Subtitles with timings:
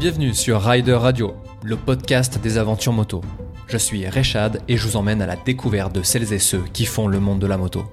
[0.00, 3.20] Bienvenue sur Rider Radio, le podcast des aventures moto.
[3.66, 6.86] Je suis Rechad et je vous emmène à la découverte de celles et ceux qui
[6.86, 7.84] font le monde de la moto.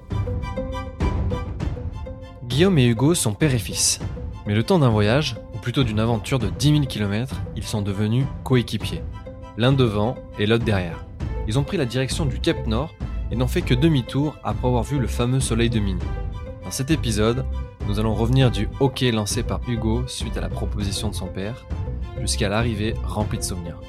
[2.46, 4.00] Guillaume et Hugo sont père et fils.
[4.46, 7.82] Mais le temps d'un voyage, ou plutôt d'une aventure de 10 000 km, ils sont
[7.82, 9.02] devenus coéquipiers.
[9.58, 11.04] L'un devant et l'autre derrière.
[11.46, 12.94] Ils ont pris la direction du Cap Nord
[13.30, 16.00] et n'ont fait que demi-tour après avoir vu le fameux soleil de Mini.
[16.64, 17.44] Dans cet épisode,
[17.86, 21.66] nous allons revenir du hockey lancé par Hugo suite à la proposition de son père,
[22.20, 23.80] jusqu'à l'arrivée remplie de souvenirs.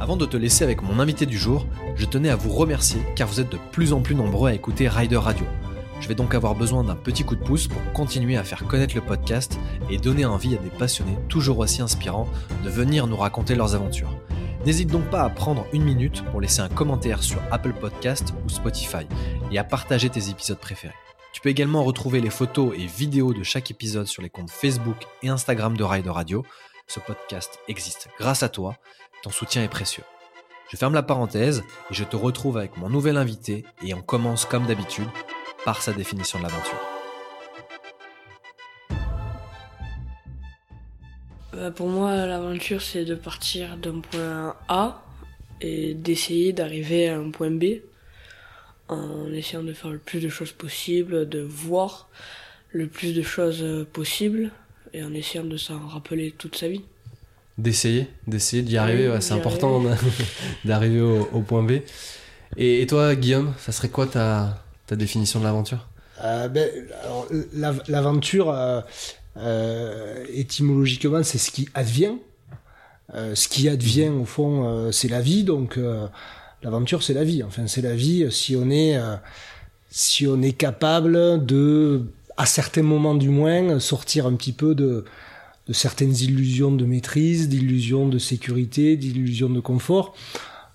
[0.00, 3.28] Avant de te laisser avec mon invité du jour, je tenais à vous remercier car
[3.28, 5.44] vous êtes de plus en plus nombreux à écouter Rider Radio.
[6.00, 8.94] Je vais donc avoir besoin d'un petit coup de pouce pour continuer à faire connaître
[8.94, 9.58] le podcast
[9.90, 12.28] et donner envie à des passionnés toujours aussi inspirants
[12.64, 14.14] de venir nous raconter leurs aventures.
[14.64, 18.48] N'hésite donc pas à prendre une minute pour laisser un commentaire sur Apple Podcast ou
[18.48, 19.06] Spotify
[19.50, 20.94] et à partager tes épisodes préférés.
[21.32, 24.96] Tu peux également retrouver les photos et vidéos de chaque épisode sur les comptes Facebook
[25.22, 26.44] et Instagram de Rider Radio.
[26.86, 28.76] Ce podcast existe grâce à toi,
[29.22, 30.04] ton soutien est précieux.
[30.70, 34.44] Je ferme la parenthèse et je te retrouve avec mon nouvel invité et on commence
[34.44, 35.08] comme d'habitude
[35.64, 36.78] par sa définition de l'aventure.
[41.52, 45.02] Bah, pour moi, l'aventure, c'est de partir d'un point A
[45.60, 47.80] et d'essayer d'arriver à un point B
[48.88, 52.08] en essayant de faire le plus de choses possible, de voir
[52.70, 54.50] le plus de choses possibles
[54.92, 56.82] et en essayant de s'en rappeler toute sa vie.
[57.58, 59.82] D'essayer, d'essayer d'y arriver, Oui, ouais, c'est important
[60.64, 61.80] d'arriver au, au point B.
[62.56, 65.88] Et, et toi, Guillaume, ça serait quoi ta, ta définition de l'aventure?
[66.24, 66.68] Euh, ben,
[67.88, 68.80] L'aventure, euh,
[69.36, 72.14] euh, étymologiquement, c'est ce qui advient.
[73.14, 75.44] Euh, ce qui advient, au fond, euh, c'est la vie.
[75.44, 76.06] Donc, euh,
[76.62, 77.42] l'aventure, c'est la vie.
[77.42, 79.16] Enfin, c'est la vie si on est, euh,
[79.90, 82.02] si on est capable de,
[82.36, 85.04] à certains moments du moins, sortir un petit peu de,
[85.66, 90.14] de certaines illusions de maîtrise, d'illusions de sécurité, d'illusions de confort.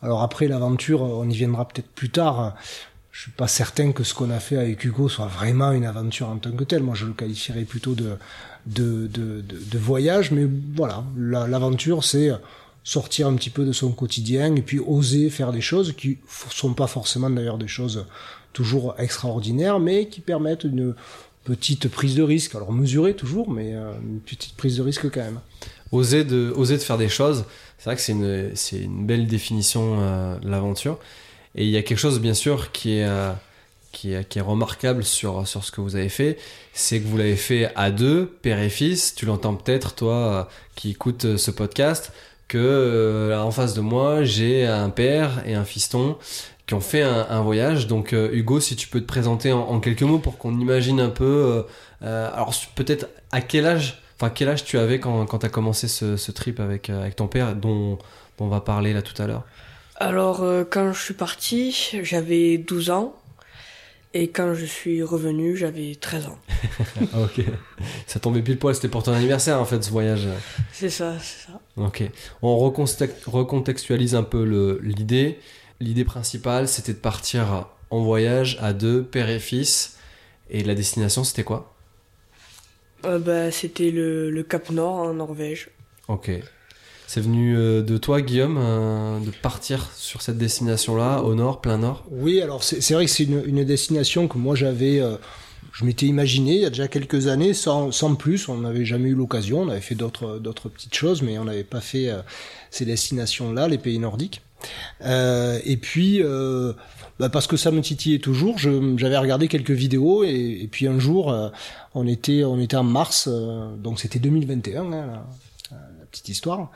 [0.02, 2.56] Alors après, l'aventure, on y viendra peut-être plus tard.
[3.12, 6.30] Je suis pas certain que ce qu'on a fait avec Hugo soit vraiment une aventure
[6.30, 6.84] en tant que telle.
[6.84, 8.18] Moi, je le qualifierais plutôt de
[8.66, 10.32] de, de, de, voyage.
[10.32, 12.32] Mais voilà, la- l'aventure, c'est
[12.84, 16.18] sortir un petit peu de son quotidien et puis oser faire des choses qui
[16.50, 18.06] sont pas forcément d'ailleurs des choses
[18.52, 20.94] toujours extraordinaires, mais qui permettent une
[21.44, 22.56] petite prise de risque.
[22.56, 25.40] Alors mesurée toujours, mais euh, une petite prise de risque quand même.
[25.92, 27.46] oser de, oser de faire des choses,
[27.78, 31.00] c'est vrai que c'est une, c'est une belle définition euh, de l'aventure.
[31.56, 33.32] Et il y a quelque chose, bien sûr, qui est, euh,
[33.92, 36.38] qui est, qui est remarquable sur, sur ce que vous avez fait,
[36.74, 39.14] c'est que vous l'avez fait à deux, père et fils.
[39.16, 42.14] Tu l'entends peut-être, toi, qui écoutes euh, ce podcast,
[42.48, 46.18] que euh, en face de moi, j'ai un père et un fiston
[46.66, 47.88] qui ont fait un, voyage.
[47.88, 51.10] Donc, euh, Hugo, si tu peux te présenter en, quelques mots pour qu'on imagine un
[51.10, 51.66] peu.
[52.04, 55.50] euh, alors, peut-être à quel âge Enfin, quel âge tu avais quand, quand tu as
[55.50, 57.98] commencé ce, ce trip avec, avec ton père, dont,
[58.38, 59.44] dont on va parler là tout à l'heure?
[59.98, 63.16] Alors, quand je suis parti, j'avais 12 ans.
[64.16, 66.38] Et quand je suis revenu, j'avais 13 ans.
[67.24, 67.42] Ok.
[68.06, 70.28] Ça tombait pile poil, c'était pour ton anniversaire en fait ce voyage.
[70.72, 71.60] C'est ça, c'est ça.
[71.78, 72.04] Ok.
[72.42, 75.40] On recontextualise un peu l'idée.
[75.80, 79.98] L'idée principale, c'était de partir en voyage à deux, père et fils.
[80.50, 81.74] Et la destination, c'était quoi?
[83.06, 85.70] Euh, bah, c'était le, le Cap Nord en Norvège.
[86.08, 86.32] Ok.
[87.14, 91.78] C'est venu euh, de toi, Guillaume, euh, de partir sur cette destination-là, au nord, plein
[91.78, 92.04] nord?
[92.10, 95.18] Oui, alors c'est vrai que c'est une, destination que moi j'avais, euh,
[95.74, 98.50] je m'étais imaginé il y a déjà quelques années, sans, sans plus.
[98.50, 99.62] On n'avait jamais eu l'occasion.
[99.62, 102.10] On avait fait d'autres petites choses, mais on n'avait pas fait
[102.72, 104.42] ces destinations-là, les pays nordiques.
[105.06, 106.24] Et puis,
[107.20, 111.32] bah, parce que ça me titillait toujours, j'avais regardé quelques vidéos et, puis un jour,
[111.94, 113.30] on était en mars,
[113.78, 114.82] donc c'était 2021.
[114.82, 115.24] Hein, la, la
[116.14, 116.70] petite histoire.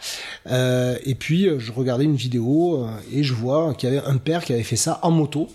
[0.50, 4.06] Euh, et puis euh, je regardais une vidéo euh, et je vois qu'il y avait
[4.06, 5.48] un père qui avait fait ça en moto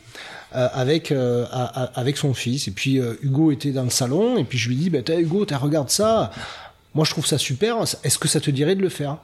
[0.55, 1.47] euh, avec euh,
[1.95, 2.69] avec son fils.
[2.69, 5.45] Et puis Hugo était dans le salon et puis je lui dis bah t'as Hugo,
[5.45, 6.31] t'as regarde ça.
[6.95, 7.83] Moi je trouve ça super.
[8.05, 9.19] Est-ce que ça te dirait de le faire?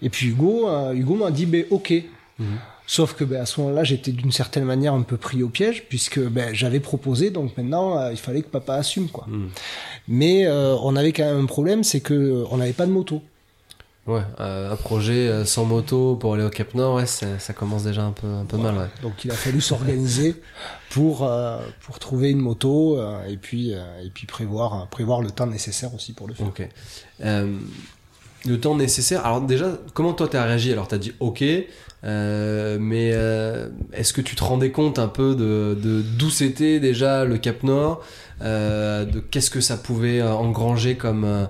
[0.00, 1.92] Et puis Hugo Hugo m'a dit ben ok.
[2.90, 5.84] Sauf que ben, à ce moment-là, j'étais d'une certaine manière un peu pris au piège
[5.90, 9.26] puisque ben, j'avais proposé, donc maintenant euh, il fallait que papa assume quoi.
[10.08, 13.20] Mais euh, on avait quand même un problème, c'est que on n'avait pas de moto.
[14.08, 17.52] Ouais, euh, un projet euh, sans moto pour aller au Cap Nord, ouais, ça, ça
[17.52, 18.86] commence déjà un peu, un peu mal, ouais.
[19.02, 20.34] Donc il a fallu s'organiser
[20.88, 25.46] pour euh, pour trouver une moto euh, et puis et puis prévoir prévoir le temps
[25.46, 26.46] nécessaire aussi pour le faire.
[26.46, 26.66] Ok.
[28.46, 29.26] Le temps nécessaire.
[29.26, 30.72] Alors déjà, comment toi t'as réagi?
[30.72, 31.42] Alors t'as dit ok,
[32.02, 33.08] mais
[33.92, 35.76] est-ce que tu te rendais compte un peu de,
[36.16, 38.02] d'où c'était déjà le Cap Nord,
[38.40, 41.48] de qu'est-ce que ça pouvait engranger comme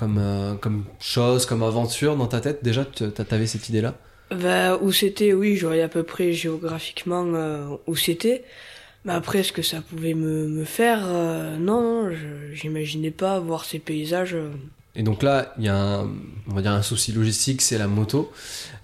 [0.00, 3.94] comme euh, comme chose, comme aventure dans ta tête Déjà, tu- t'avais cette idée-là?
[4.30, 8.44] Bah, où c'était, oui, je voyais à peu près géographiquement euh, où c'était.
[9.04, 12.08] Mais après, ce que ça pouvait me, me faire, euh, non,
[12.52, 14.34] j'imaginais pas voir ces paysages.
[14.34, 14.50] euh.
[14.94, 16.08] Et donc là, il y a un,
[16.48, 18.32] on va dire un souci logistique, c'est la moto.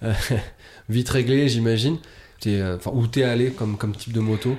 [0.89, 1.99] Vite réglé, j'imagine.
[2.47, 4.57] Enfin, où t'es allé comme, comme type de moto?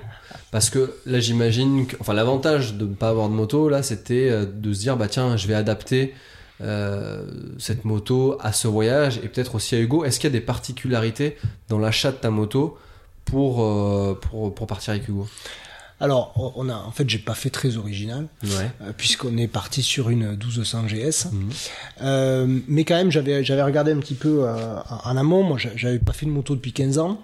[0.52, 4.46] Parce que là, j'imagine que, enfin, l'avantage de ne pas avoir de moto, là, c'était
[4.46, 6.14] de se dire, bah tiens, je vais adapter
[6.62, 7.26] euh,
[7.60, 10.04] cette moto à ce voyage et peut-être aussi à Hugo.
[10.06, 11.38] Est-ce qu'il y a des particularités
[11.70, 12.78] dans l'achat de ta moto
[13.26, 15.28] pour, euh, pour, pour partir avec Hugo?
[16.00, 18.70] Alors, on- a, en fait, j'ai pas fait très original, Ouais.
[18.84, 21.26] euh, puisqu'on est parti sur une 1200 GS.
[21.32, 21.50] Mhm.
[22.04, 25.42] Euh, mais quand même, j'avais, j'avais regardé un petit peu euh, en amont.
[25.42, 27.20] Moi, j'a- j'avais pas fait de moto depuis 15 ans.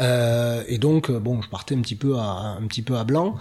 [0.00, 3.04] Euh, et donc, euh, bon, je partais un petit peu à, un petit peu à
[3.04, 3.36] blanc.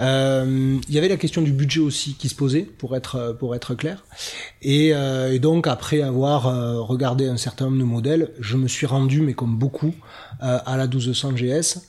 [0.00, 3.54] Euh, Il y avait la question du budget aussi qui se posait, pour être, pour
[3.54, 4.04] être clair.
[4.62, 6.44] Et, euh, et donc, après avoir
[6.86, 9.94] regardé un certain nombre de modèles, je me suis rendu, mais comme beaucoup,
[10.40, 11.80] à la 1200 GS.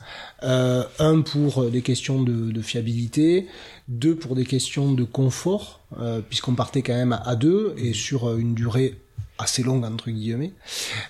[0.44, 3.48] Euh, un pour des questions de, de fiabilité,
[3.88, 8.28] deux pour des questions de confort, euh, puisqu'on partait quand même à deux et sur
[8.28, 8.96] euh, une durée
[9.42, 10.54] assez longue entre guillemets.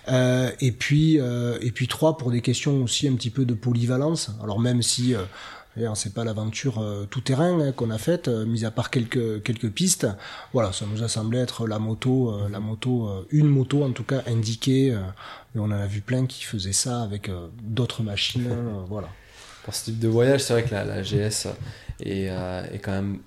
[0.08, 3.54] Euh, et puis euh, et puis trois pour des questions aussi un petit peu de
[3.54, 4.32] polyvalence.
[4.42, 5.26] Alors même si euh,
[5.96, 9.70] c'est pas l'aventure euh, tout terrain hein, qu'on a faite, mis à part quelques quelques
[9.70, 10.08] pistes.
[10.54, 14.24] Voilà, ça nous a semblé être la moto, la moto, une moto en tout cas
[14.28, 14.98] indiquée.
[15.54, 17.30] mais on en a vu plein qui faisaient ça avec
[17.62, 18.50] d'autres machines.
[18.90, 19.10] voilà.
[19.64, 21.48] Pour ce type de voyage, c'est vrai que la, la GS
[22.00, 23.20] est, est quand même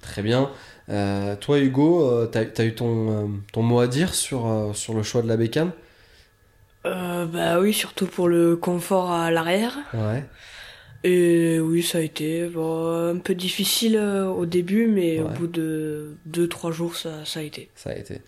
[0.00, 0.50] très bien.
[0.88, 4.94] Euh, toi, Hugo, euh, t'as as eu ton, euh, ton mot à dire sur, sur
[4.94, 5.72] le choix de la bécane?
[6.84, 9.76] Bah oui, surtout pour le confort à l'arrière.
[9.92, 10.24] Ouais.
[11.02, 16.16] Et oui, ça a été bon, un peu difficile au début, mais au bout de
[16.30, 17.70] 2-3 jours, ça, ça a été.
[17.74, 18.20] Ça a été.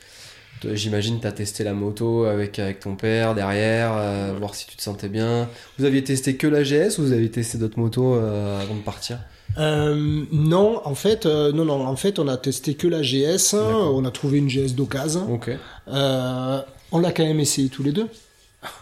[0.64, 4.82] J'imagine t'as testé la moto avec, avec ton père derrière, euh, voir si tu te
[4.82, 5.49] sentais bien.
[5.78, 8.82] Vous aviez testé que la GS ou vous avez testé d'autres motos euh, avant de
[8.82, 9.19] partir?
[9.56, 13.52] Euh, non, en fait, euh, non, non, en fait, on a testé que la GS.
[13.54, 13.94] D'accord.
[13.96, 15.40] On a trouvé une GS d'occasion.
[15.88, 16.60] Euh,
[16.92, 18.06] on l'a quand même essayé tous les deux.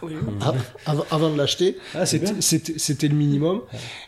[0.01, 0.13] Oui.
[0.41, 0.55] av-
[0.87, 1.77] av- avant de l'acheter.
[1.93, 2.05] Ah.
[2.05, 3.61] C'était- le minimum.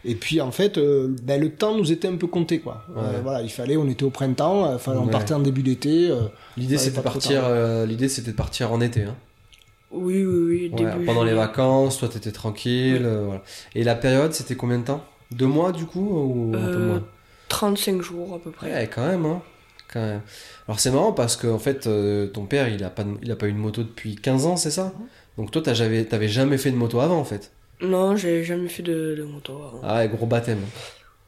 [0.03, 2.83] Et puis en fait, euh, ben, le temps nous était un peu compté quoi.
[2.97, 3.19] Euh, Ouais.
[3.21, 5.11] voilà, il fallait, on était au printemps, euh, fallait, on Ouais.
[5.11, 6.09] partait en début d'été.
[6.09, 6.21] euh,
[6.57, 7.41] L'idée c'était partir.
[7.41, 7.50] tard.
[7.51, 9.03] euh, L'idée c'était de partir en été.
[9.03, 9.15] Hein.
[9.91, 10.69] Oui, oui, oui.
[10.73, 13.03] Ouais, début pendant les vacances, toi t'étais tranquille.
[13.06, 13.41] euh, voilà.
[13.75, 15.03] Et la période c'était combien de temps?
[15.31, 17.04] Deux mois du coup ou un peu Euh, moins
[17.50, 18.72] 35 jours à peu près.
[18.74, 19.42] Ouais, quand même, hein.
[19.92, 20.22] Quand même.
[20.68, 23.31] Alors c'est marrant parce que en fait, euh, ton père, il a pas, de- il
[23.31, 24.94] a pas eu de moto depuis 15 ans, c'est ça
[25.38, 27.52] Donc toi, t'as jamais, t'avais jamais fait de moto avant, en fait.
[27.81, 29.81] Non, j'ai jamais fait de, de moto avant.
[29.84, 30.60] Ah ouais, gros baptême.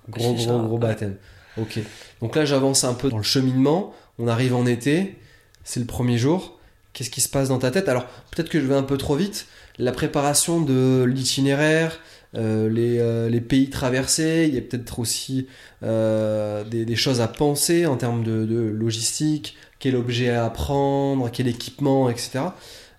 [0.09, 0.79] Gros, gros, gros ouais.
[0.79, 1.15] baptême.
[1.57, 1.79] Ok.
[2.21, 3.93] Donc là, j'avance un peu dans le cheminement.
[4.19, 5.15] On arrive en été.
[5.63, 6.59] C'est le premier jour.
[6.93, 7.87] Qu'est-ce qui se passe dans ta tête?
[7.87, 9.47] Alors, peut-être que je vais un peu trop vite.
[9.79, 11.97] La préparation de l'itinéraire,
[12.33, 15.47] les, euh, les pays traversés, il y a peut-être aussi
[15.83, 21.29] euh, des, des choses à penser en termes de, de logistique, quel objet à prendre,
[21.31, 22.39] quel équipement, etc.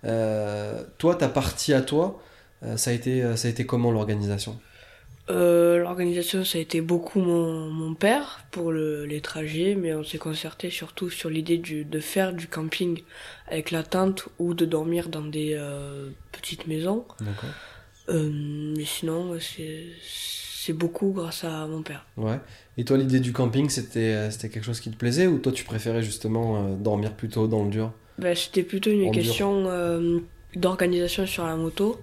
[0.05, 2.21] Euh, toi, ta partie à toi,
[2.63, 4.59] euh, ça, a été, ça a été comment l'organisation?
[5.29, 10.03] Euh, L'organisation, ça a été beaucoup mon, mon père pour le, les trajets, mais on
[10.03, 13.01] s'est concerté surtout sur l'idée de faire du camping
[13.47, 17.05] avec la tente ou de dormir dans des euh, petites maisons.
[17.21, 17.49] D'accord.
[18.09, 18.29] Euh,
[18.77, 22.05] mais sinon, c'est beaucoup grâce à mon père.
[22.17, 22.39] Ouais.
[22.77, 25.51] Et toi, l'idée du camping, c'était euh, c'était quelque chose qui te plaisait ou toi,
[25.51, 27.91] tu préférais justement euh, dormir plutôt dans le dur?
[28.17, 30.19] Ben, C'était plutôt une En question euh,
[30.55, 31.99] d'organisation sur la moto.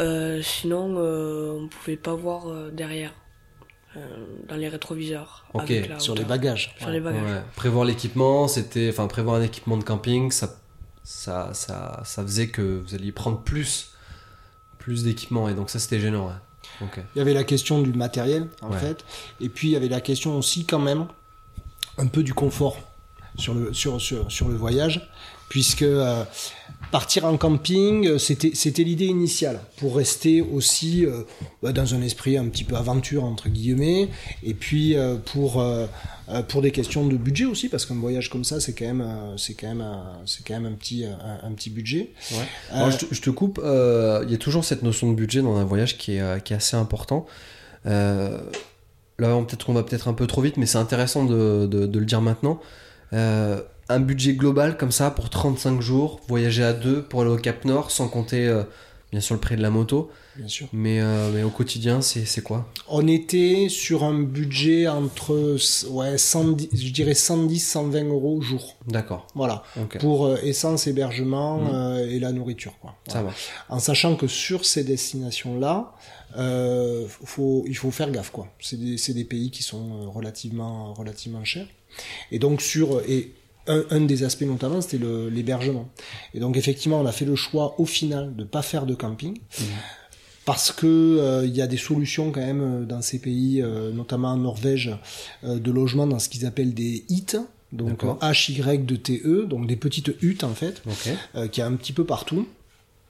[0.00, 3.12] Euh, sinon, euh, on pouvait pas voir euh, derrière,
[3.96, 4.00] euh,
[4.48, 5.46] dans les rétroviseurs.
[5.54, 6.74] Ok, avec la sur les bagages.
[6.78, 7.22] Sur les bagages.
[7.22, 7.42] Ouais.
[7.54, 8.88] Prévoir l'équipement, c'était.
[8.88, 10.58] Enfin, prévoir un équipement de camping, ça,
[11.04, 13.92] ça, ça, ça faisait que vous alliez prendre plus,
[14.84, 16.26] plus d'équipement et donc ça, c'était gênant.
[16.26, 16.86] Ouais.
[17.14, 18.78] Il y avait la question du matériel en Ouais.
[18.78, 19.04] fait,
[19.40, 21.06] et puis il y avait la question aussi quand même
[21.98, 22.76] un peu du confort
[23.38, 25.08] sur le sur sur, sur le voyage,
[25.48, 26.24] puisque euh,
[26.98, 31.22] partir en camping, euh, c'était c'était l'idée initiale pour rester aussi euh,
[31.60, 34.08] bah, dans un esprit un petit peu aventure entre guillemets,
[34.44, 35.86] et puis euh, pour euh,
[36.48, 39.04] pour des questions de budget aussi, parce qu'un voyage comme ça, c'est quand même
[39.36, 42.12] c'est quand même un- c'est quand même un petit un, un petit budget.
[42.30, 42.46] Ouais.
[42.70, 45.56] Alors, je, te, je te coupe, il y a toujours cette notion de budget dans
[45.56, 47.26] un voyage qui est, qui est assez important.
[47.84, 51.86] Là, on- peut-être qu'on va peut-être un peu trop vite, mais c'est intéressant de, de-
[51.86, 52.60] de le dire maintenant.
[53.88, 57.64] Un budget global comme ça pour 35 jours, voyager à deux pour aller au Cap
[57.64, 58.64] Nord, sans compter euh,
[59.14, 60.10] bien sûr le prix de la moto.
[60.36, 60.66] Bien sûr.
[60.72, 62.68] Mais, euh, mais au quotidien, c'est quoi?
[62.88, 65.56] On était sur un budget entre,
[65.90, 68.76] ouais, 110, je dirais 110, 120 euros jour.
[68.88, 69.28] D'accord.
[69.36, 69.62] Voilà.
[70.00, 72.96] Pour euh, essence, hébergement euh, et la nourriture, quoi.
[73.06, 73.50] Ça marche.
[73.68, 75.92] En sachant que sur ces destinations-là,
[77.24, 78.48] faut, il faut faire gaffe, quoi.
[78.58, 81.68] C'est des, des pays qui sont relativement, relativement chers.
[82.32, 83.32] Et donc sur, et
[83.66, 84.98] un, un des aspects notamment, c'était
[85.30, 85.88] l'hébergement.
[86.34, 89.38] Et donc effectivement, on a fait le choix au final de pas faire de camping.
[90.44, 93.92] Parce que euh, il y a des solutions quand même euh, dans ces pays, euh,
[93.92, 94.94] notamment en Norvège,
[95.44, 97.38] euh, de logement dans ce qu'ils appellent des HYT,
[97.72, 98.18] donc D'accord.
[98.20, 101.08] H-Y-D-T-E, E, donc des petites huttes en fait, Ok.
[101.36, 102.46] euh, qui a un petit peu partout,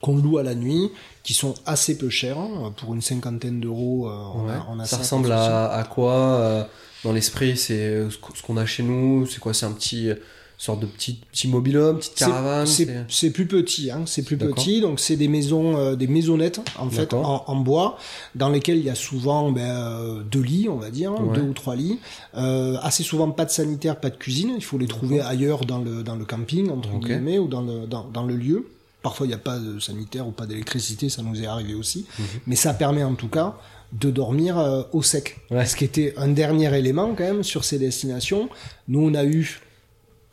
[0.00, 0.90] qu'on loue à la nuit,
[1.24, 4.08] qui sont assez peu chères, hein, pour une cinquantaine d'euros.
[4.08, 4.52] on Ouais.
[4.52, 6.68] a, on a ça ressemble à, à quoi
[7.02, 10.10] dans l'esprit C'est ce qu- ce qu'on a chez nous C'est quoi C'est un petit
[10.56, 12.66] sorte de petit petit mobilhome, petite caravane
[13.08, 14.80] C'est plus petit, hein, c'est plus petit.
[14.80, 17.98] Donc c'est des maisons, euh, des maisonnettes en fait en, en bois,
[18.34, 21.34] dans lesquelles il y a souvent ben, euh, deux lits, on va dire, Ouais.
[21.34, 21.98] deux ou trois lits.
[22.36, 24.52] Euh, assez souvent pas de sanitaire, pas de cuisine.
[24.56, 27.86] Il faut les trouver ailleurs dans le dans le camping entre guillemets ou dans le
[27.86, 28.66] dans, dans le lieu.
[29.02, 32.06] Parfois il n'y a pas de sanitaire ou pas d'électricité, ça nous est arrivé aussi.
[32.18, 32.24] Mhm.
[32.46, 33.54] Mais ça permet en tout cas
[33.92, 34.56] de dormir
[34.92, 35.38] au sec.
[35.50, 35.66] Ouais.
[35.66, 38.48] Ce qui était un dernier élément quand même sur ces destinations.
[38.88, 39.60] Nous on a eu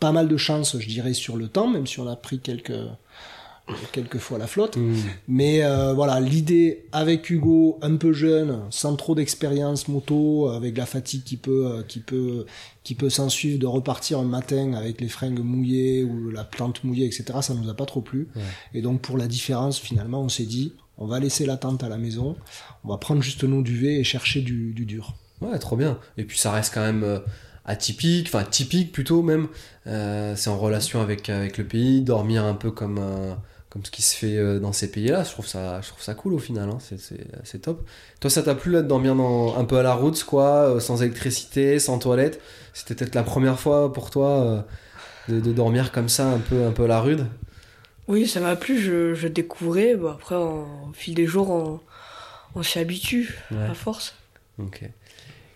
[0.02, 2.74] pas mal de chance, je dirais, sur le temps, même si on a pris quelques
[3.94, 4.76] quelques fois la flotte.
[4.76, 4.96] Hmm.
[5.28, 10.88] Mais euh, voilà, l'idée avec Hugo, un peu jeune, sans trop d'expérience moto, avec la
[10.88, 12.46] fatigue qui peut euh, qui peut
[12.84, 16.84] qui peut s'en suivre, de repartir un matin avec les fringues mouillées ou la plante
[16.84, 17.26] mouillée, etc.
[17.42, 18.28] Ça nous a pas trop plu.
[18.36, 18.42] Ouais.
[18.74, 21.90] Et donc pour la différence, finalement, on s'est dit, on va laisser la tente à
[21.90, 22.36] la maison,
[22.84, 25.14] on va prendre juste nos duvets et chercher du, du dur.
[25.42, 26.00] Ouais, trop bien.
[26.18, 27.20] Et puis ça reste quand même euh,
[27.72, 29.48] atypique, enfin typique plutôt même.
[29.88, 33.38] Euh, c'est en relation avec, avec le pays, dormir un peu comme, un-
[33.70, 35.24] comme ce qui se fait euh, dans ces pays-là.
[35.24, 36.78] Je trouve ça, je trouve ça cool au final, hein.
[37.44, 37.86] c'est, top.
[38.20, 40.80] Toi, ça t'a plu là de dormir dans, un peu à la route, quoi, euh,
[40.80, 42.42] sans électricité, sans toilette?
[42.74, 44.62] C'était peut-être la première fois pour toi euh,
[45.30, 47.26] de, de dormir comme ça, un peu, un peu à la rude?
[48.08, 49.96] Oui, ça m'a plu, je, je découvrais.
[49.96, 51.80] Bon, après, en- au fil des jours, on,
[52.56, 53.66] on s'y habitue Ouais.
[53.70, 54.16] à force.
[54.60, 54.84] Ok.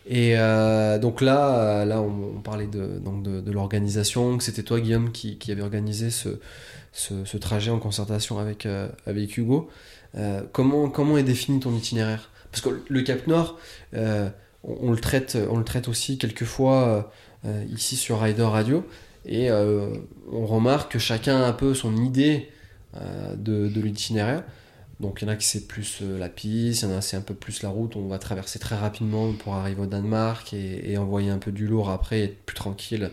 [0.08, 4.80] Et euh, donc là, euh, là, on, parlait de, donc de, l'organisation, que c'était toi,
[4.80, 6.30] Guillaume, qui, avait organisé ce,
[6.92, 9.70] ce, trajet en concertation avec, euh, avec Hugo.
[10.54, 12.30] Comment, comment est défini ton itinéraire?
[12.50, 13.60] Parce que le Cap Nord,
[13.94, 14.32] on,
[14.64, 17.12] on le traite, on le traite aussi quelquefois
[17.70, 18.86] ici sur Rider Radio,
[19.26, 22.50] et on remarque que chacun a un peu son idée
[22.94, 24.44] de, de l'itinéraire.
[25.00, 27.02] Donc il y en a qui c'est plus euh, la piste, il y en a
[27.02, 30.54] c'est un peu plus la route, on va traverser très rapidement pour arriver au Danemark
[30.54, 33.12] et, envoyer un peu du lourd après et être plus tranquille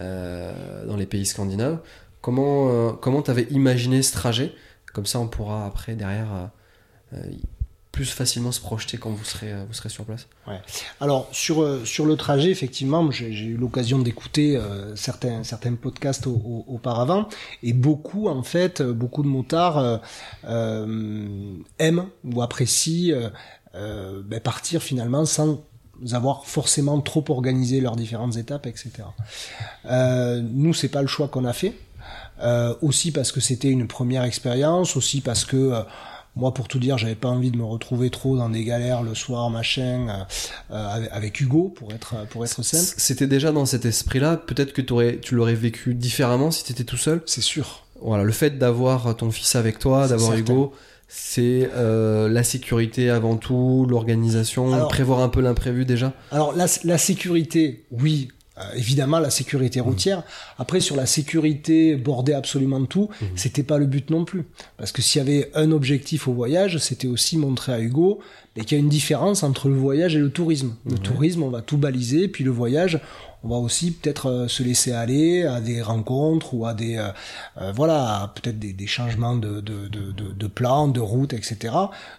[0.00, 1.80] euh, dans les pays scandinaves.
[2.20, 4.52] Comment euh, comment t'avais imaginé ce trajet?
[4.92, 6.50] Comme ça on pourra après derrière
[7.94, 10.26] plus facilement se projeter quand vous serez, euh, vous serez sur place.
[11.00, 16.26] Alors sur euh, sur le trajet, effectivement, j'ai eu l'occasion d'écouter euh, certains certains podcasts
[16.26, 17.28] au- au- auparavant,
[17.62, 20.00] et beaucoup en fait, euh, beaucoup de motards
[20.44, 23.30] euh, aiment ou apprécient
[23.76, 25.62] euh, ben, partir finalement sans
[26.12, 28.90] avoir forcément trop organisé leurs différentes étapes, etc.
[30.42, 31.72] Nous, c'est pas le choix qu'on a fait.
[32.82, 35.72] Aussi parce que c'était une première expérience, aussi parce que
[36.36, 39.14] moi, pour tout dire, j'avais pas envie de me retrouver trop dans des galères le
[39.14, 42.94] soir, machin, euh, euh, avec, Hugo, pour être pour être simple.
[42.96, 44.36] C'était déjà dans cet esprit-là.
[44.36, 47.22] Peut-être que tu l'aurais vécu différemment si tu étais tout seul.
[47.26, 47.86] C'est sûr.
[48.02, 50.36] Voilà, le fait d'avoir ton fils avec toi, d'avoir.
[50.36, 50.72] Hugo,
[51.06, 56.12] c'est euh, la sécurité avant tout, l'organisation, prévoir un peu l'imprévu déjà.
[56.32, 60.22] Alors la, la sécurité, oui, euh, évidemment la sécurité routière.
[60.58, 63.28] Après sur la sécurité bordée absolument de tout, Mhm.
[63.36, 64.44] c'était pas le but non plus.
[64.76, 68.20] Parce que s'il y avait un objectif au voyage, c'était aussi montrer à Hugo
[68.56, 70.74] mais qu'il y a une différence entre le voyage et le tourisme.
[70.86, 70.98] Le Ouais.
[70.98, 73.00] tourisme, on va tout baliser, puis le voyage,
[73.42, 77.08] on va aussi peut-être euh, se laisser aller à des rencontres ou à des euh,
[77.60, 81.74] euh, voilà peut-être des, des changements de, de, de, de, de plan, de route, etc.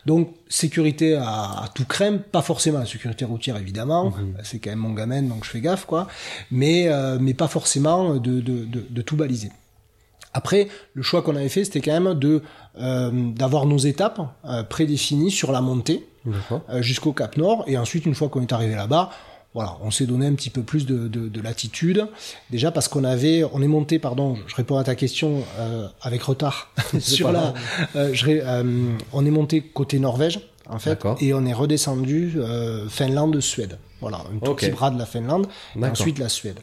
[0.05, 4.13] Donc sécurité à, à tout crème, pas forcément la sécurité routière évidemment,
[4.43, 6.07] c'est quand même mon gamin donc je fais gaffe quoi,
[6.51, 9.49] mais euh, mais pas forcément de, de, de, de tout baliser.
[10.33, 12.41] Après, le choix qu'on avait fait, c'était quand même de
[12.77, 16.05] euh, d'avoir nos étapes euh, prédéfinies sur la montée.
[16.27, 17.63] Euh, jusqu'au Cap Nord.
[17.67, 19.09] Et ensuite, une fois qu'on est arrivé là-bas,
[19.53, 22.07] voilà, on s'est donné un petit peu plus de, de, de latitude.
[22.51, 26.23] Déjà parce qu'on avait, on est monté, pardon, je réponds à ta question euh, avec
[26.23, 27.53] retard sur la.
[27.95, 28.63] euh, je euh,
[29.13, 30.41] on est monté côté Norvège.
[30.67, 33.77] en fait, et on est redescendu euh, Finlande-Suède.
[34.01, 35.47] Voilà, un tout petit bras de la Finlande,
[35.79, 36.59] et ensuite la Suède.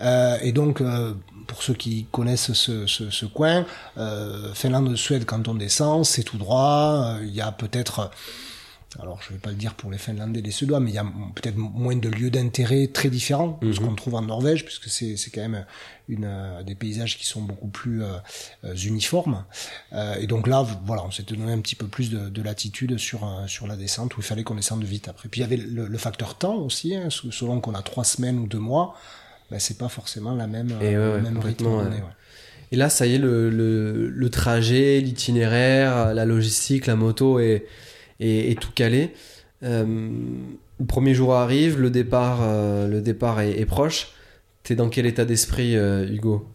[0.00, 1.14] Euh, et donc, euh,
[1.46, 3.64] pour ceux qui connaissent ce, ce, ce coin,
[3.96, 7.14] euh, Finlande-Suède, quand on descend, c'est tout droit.
[7.22, 8.10] Il y a peut-être
[9.00, 10.94] alors je ne vais pas le dire pour les Finlandais et les Suédois, mais il
[10.94, 13.88] y a peut-être moins de lieux d'intérêt très différents de ce mhm.
[13.88, 15.64] qu'on trouve en Norvège, puisque c'est quand même
[16.08, 18.16] une, euh, des paysages qui sont beaucoup plus euh,
[18.64, 19.44] euh, uniformes.
[20.18, 23.28] et donc là, voilà, on s'est donné un petit peu plus de, de latitude sur,
[23.46, 25.28] sur la descente, où il fallait qu'on descende vite après.
[25.28, 28.46] Puis il y avait le, facteur temps aussi, hein, selon qu'on a trois semaines ou
[28.46, 28.94] deux mois,
[29.50, 31.90] ben, c'est pas forcément la même, et même rythme.
[32.72, 37.66] Et là, ça y est, le, le, le trajet, l'itinéraire, la logistique, la moto est
[38.24, 39.10] et, tout calé.
[39.62, 40.10] Euh,
[40.80, 44.08] le premier jour arrive, le départ, euh, le départ est, proche.
[44.62, 46.48] T'es dans quel état d'esprit, euh, Hugo?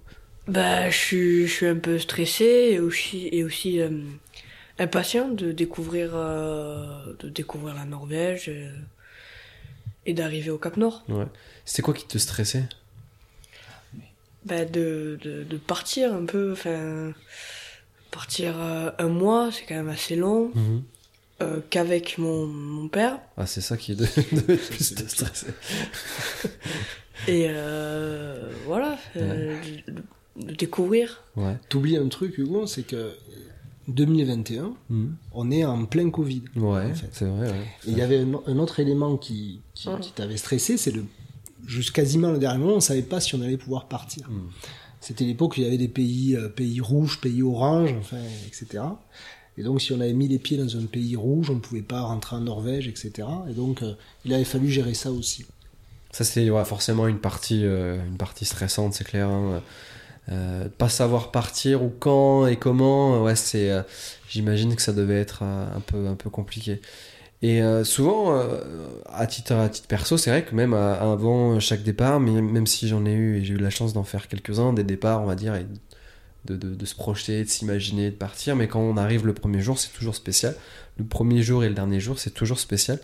[0.48, 3.80] Bah, je suis, je suis un peu stressé et aussi, et aussi
[4.80, 8.52] impatient de découvrir, de découvrir la Norvège
[10.08, 11.04] et d'arriver au Cap Nord.
[11.08, 11.28] Ouais.
[11.66, 12.64] C'était quoi qui te stressait?
[14.46, 17.14] Bah, de, de, de, partir un peu, enfin,
[18.10, 20.52] partir un mois, c'est quand même assez long.
[20.56, 20.84] Mhm.
[21.42, 23.18] Euh, qu'avec mon, mon, père.
[23.38, 25.48] Ah, c'est ça qui devait être plus stressé.
[27.30, 31.24] Et euh, voilà, euh, de, découvrir.
[31.38, 31.56] Ouais.
[31.70, 33.14] T'oublies un truc, Hugo, c'est que
[33.88, 35.08] 2021, hmm.
[35.32, 36.44] on est en plein Covid.
[36.58, 37.54] Ouais, c'est vrai.
[37.88, 41.06] il y avait un, autre élément qui, qui, t'avait stressé, c'est le.
[41.66, 44.30] Jusqu'à quasiment le dernier moment, on savait pas si on allait pouvoir partir.
[44.30, 44.50] Hmm.
[45.00, 48.18] C'était l'époque où il y avait des pays, pays rouges, pays oranges, enfin,
[48.48, 48.84] etc.
[49.60, 51.82] Et donc, si on avait mis les pieds dans un pays rouge, on ne pouvait
[51.82, 53.28] pas rentrer en Norvège, etc.
[53.50, 55.46] Et donc, euh, il avait fallu gérer ça aussi.
[56.12, 59.28] Ça, c'est forcément une partie, euh, une partie stressante, c'est clair.
[59.28, 59.62] Hein.
[60.32, 63.70] Euh, pas savoir partir ou quand et comment, ouais, c'est,
[64.30, 66.80] j'imagine que ça devait être un peu, un peu compliqué.
[67.42, 68.40] Et souvent,
[69.08, 73.06] à titre, à titre perso, c'est vrai que même avant chaque départ, même si j'en
[73.06, 75.56] ai eu et j'ai eu la chance d'en faire quelques-uns, des départs, on va dire,
[75.56, 75.66] et
[76.54, 78.56] de, se projeter, de s'imaginer, de partir.
[78.56, 80.56] Mais quand on arrive le premier jour, c'est toujours spécial.
[80.98, 83.00] Le premier jour et le dernier jour, c'est toujours spécial.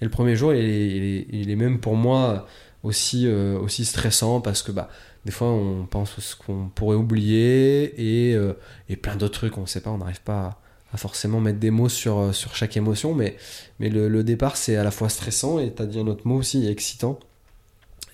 [0.00, 2.46] Et le premier jour, il est, même pour moi
[2.82, 4.88] aussi, euh, aussi stressant parce que bah,
[5.24, 8.54] des fois, on pense ce qu'on pourrait oublier et, euh,
[8.88, 10.60] et plein d'autres trucs, on ne sait pas, on n'arrive pas
[10.92, 13.14] à, forcément mettre des mots sur, euh, sur chaque émotion.
[13.14, 13.36] Mais,
[13.80, 16.36] mais le, départ, c'est à la fois stressant et tu as dit un autre mot
[16.36, 17.18] aussi, excitant.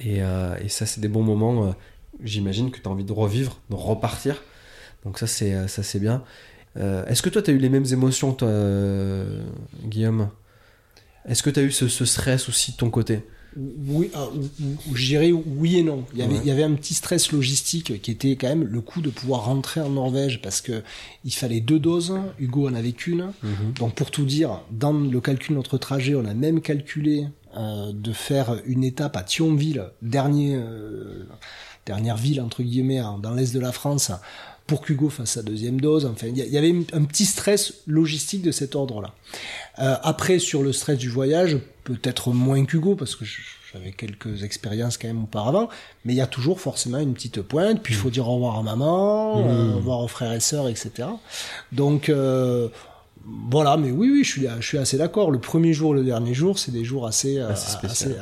[0.01, 1.75] Et, et ça, c'est des bons moments.
[2.23, 4.43] J'imagine que tu as envie de revivre, de repartir.
[5.07, 6.25] Donc ça c'est euh, ça c'est bien.
[6.77, 9.45] Euh, est-ce que toi tu as eu les mêmes émotions toi euh,
[9.85, 10.29] Guillaume?
[11.27, 13.23] Est-ce que tu as eu ce, stress aussi de ton côté?
[13.57, 14.29] Oui, ah,
[14.93, 16.05] je dirais oui et non.
[16.13, 18.81] Il y, avait, il y avait un petit stress logistique qui était quand même le
[18.81, 20.83] coup de pouvoir rentrer en Norvège parce que
[21.25, 22.15] il fallait deux doses.
[22.39, 23.33] Hugo en avait qu'une.
[23.43, 23.73] Mhm.
[23.79, 28.13] Donc pour tout dire, dans le calcul de notre trajet, on a même calculé de
[28.13, 30.61] faire une étape à Thionville, dernier,
[31.87, 34.13] dernière ville entre guillemets dans l'est de la France,
[34.67, 36.07] pour qu'Hugo fasse sa deuxième dose.
[36.07, 39.15] Enfin, il y avait un petit stress logistique de cet ordre-là.
[39.79, 43.25] Euh, après, sur le stress du voyage, peut-être moins qu'Hugo, parce que
[43.73, 45.69] j'avais quelques expériences quand même auparavant,
[46.05, 48.59] mais il y a toujours forcément une petite pointe, puis il faut dire au revoir
[48.59, 49.49] à maman, mmh.
[49.49, 51.09] euh, au revoir aux frères et sœurs, etc.
[51.73, 52.69] Donc, euh,
[53.29, 55.31] voilà, mais oui, oui, je suis, je suis assez d'accord.
[55.31, 57.51] Le premier jour, le dernier jour, c'est des jours assez, euh,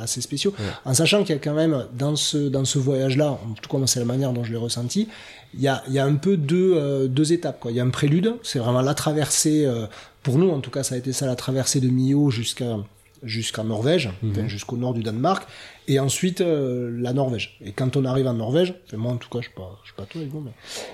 [0.00, 0.54] assez, spéciaux.
[0.84, 3.86] En sachant qu'il y a quand même, dans ce, dans ce voyage-là, en tout cas,
[3.86, 5.08] c'est la manière dont je l'ai ressenti,
[5.52, 7.60] il y a, il y a un peu deux, euh, deux étapes.
[7.60, 7.70] Quoi.
[7.70, 9.86] Il y a un prélude, c'est vraiment la traversée, euh,
[10.22, 12.78] pour nous en tout cas, ça a été ça, la traversée de Mio jusqu'à
[13.22, 14.48] jusqu'à Norvège, mhm.
[14.48, 15.48] jusqu'au nord du Danemark,
[15.88, 17.56] et ensuite la Norvège.
[17.64, 19.96] Et quand on arrive en Norvège, moi en tout cas, je sais pas, je sais
[19.96, 20.50] pas toi, mais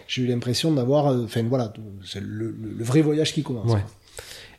[0.06, 1.72] j'ai eu l'impression d'avoir, enfin voilà,
[2.04, 3.72] c'est le, le, vrai voyage qui commence.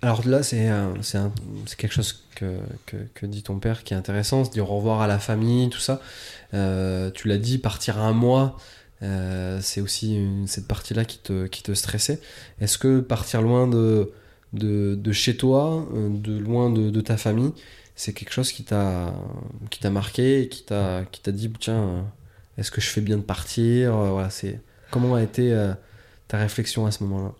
[0.03, 0.67] Alors là, c'est
[1.77, 2.57] quelque chose que,
[3.23, 6.01] dit ton père qui est intéressant, se dire au revoir à la famille, tout ça.
[6.53, 8.57] Euh, tu l'as dit, partir un mois,
[9.03, 12.19] euh, c'est aussi cette partie-là qui te, qui te stressait.
[12.59, 14.11] Est-ce que partir loin de,
[14.53, 17.53] de, chez toi, euh, de loin de, ta famille,
[17.95, 19.13] c'est quelque chose qui t'a
[19.91, 22.05] marqué qui t'a dit, tiens,
[22.57, 23.93] est-ce que je fais bien de partir
[24.89, 25.55] Comment a été
[26.27, 27.33] ta réflexion à ce moment-là?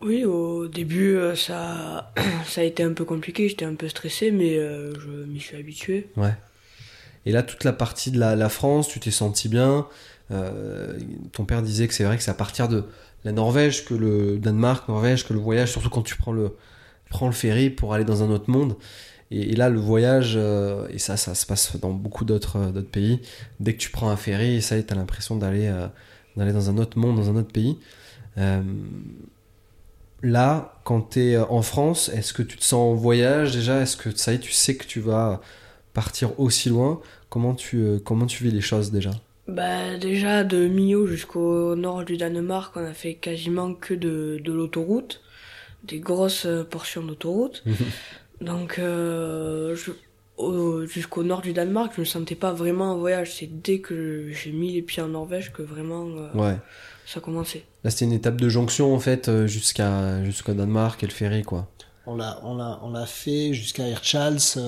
[0.00, 2.12] Oui, au début, euh, ça,
[2.46, 5.56] ça a été un peu compliqué, j'étais un peu stressé, mais euh, je m'y suis
[5.56, 6.08] habitué.
[6.16, 6.34] Ouais.
[7.26, 9.86] Et là, toute la partie de la, France, tu t'es senti bien.
[10.30, 10.98] Euh,
[11.32, 12.84] ton père disait que c'est vrai que c'est à partir de
[13.24, 16.56] la Norvège que le Danemark, Norvège, que le voyage, surtout quand tu prends le,
[17.10, 18.76] prends le ferry pour aller dans un autre monde.
[19.30, 23.20] Et, là, le voyage, et ça, ça se passe dans beaucoup d'autres pays,
[23.60, 25.70] dès que tu prends un ferry, ça y est, t'as l'impression d'aller
[26.36, 27.78] dans un autre monde, dans un autre pays.
[30.22, 33.80] Là, quand tu es en France, est-ce que tu te sens en voyage déjà?
[33.80, 35.40] Est-ce que ça y est, tu sais que tu vas
[35.92, 37.00] partir aussi loin?
[37.28, 39.10] Comment tu, comment tu vis les choses déjà?
[39.48, 44.52] Bah déjà de Millau jusqu'au nord du Danemark, on a fait quasiment que de, de
[44.52, 45.22] l'autoroute,
[45.82, 47.64] des grosses portions d'autoroute.
[48.40, 49.76] Donc euh,
[50.86, 53.34] jusqu'au nord du Danemark, je me sentais pas vraiment en voyage.
[53.34, 56.56] C'est dès que j'ai mis les pieds en Norvège que vraiment euh, ouais.
[57.12, 57.64] Ça a commencé.
[57.84, 61.42] Là c'était une étape de jonction en fait euh, jusqu'à jusqu'au Danemark et le ferry
[61.42, 61.68] quoi.
[62.06, 64.58] On l'a on l'a on l'a fait jusqu'à Hirtshals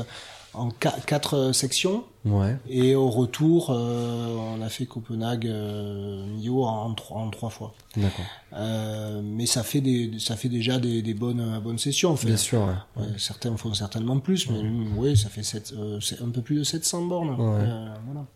[0.54, 2.04] en quatre euh, sections.
[2.24, 2.56] Ouais.
[2.68, 7.74] Et au retour, euh, on a fait Copenhague, euh, Millau en, en trois fois.
[7.96, 8.24] D'accord.
[8.52, 12.10] Euh, mais ça fait des, ça fait déjà des, des bonnes, bonnes sessions.
[12.10, 12.26] En fait.
[12.26, 12.60] Bien sûr.
[12.60, 13.02] Ouais.
[13.02, 14.60] Ouais, certains font certainement plus, mais
[14.96, 17.36] oui, ça fait sept, euh, un peu plus de 700 bornes.
[17.40, 18.26] Euh, voilà.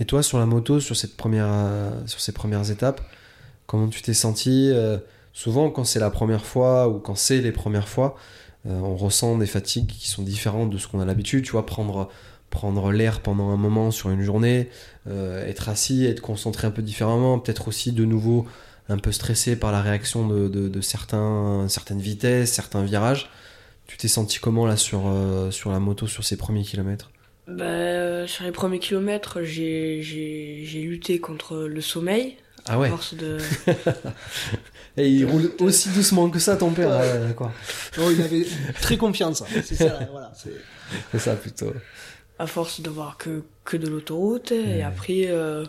[0.00, 1.52] Et toi, sur la moto, sur cette première,
[2.06, 3.02] sur ces premières étapes,
[3.66, 4.72] comment tu t'es senti
[5.32, 8.16] Souvent, quand c'est la première fois ou quand c'est les premières fois,
[8.66, 11.44] euh, on ressent des fatigues qui sont différentes de ce qu'on a l'habitude.
[11.44, 12.10] Tu vois, prendre,
[12.50, 14.68] prendre l'air pendant un moment sur une journée,
[15.08, 18.46] euh, être assis, être concentré un peu différemment, peut-être aussi de nouveau
[18.88, 23.30] un peu stressé par la réaction de, de, certains, certaines vitesses, certains virages.
[23.86, 27.10] Tu t'es senti comment là sur, euh, sur la moto sur ces premiers kilomètres?
[27.48, 32.36] Bah, Sur les premiers kilomètres, j'ai lutté contre le sommeil.
[32.68, 32.88] Ah ouais.
[32.88, 33.38] À force de...
[34.96, 36.90] Et il roule aussi doucement que ça, ton père.
[36.90, 37.32] Ouais.
[37.34, 37.50] quoi.
[37.98, 38.46] Oh, il avait
[38.80, 39.42] très confiance.
[39.42, 39.46] Hein.
[39.64, 40.32] C'est ça, voilà.
[41.12, 41.72] C'est ça plutôt.
[42.38, 44.52] À force de voir que, que de l'autoroute.
[44.52, 45.64] Et après, euh,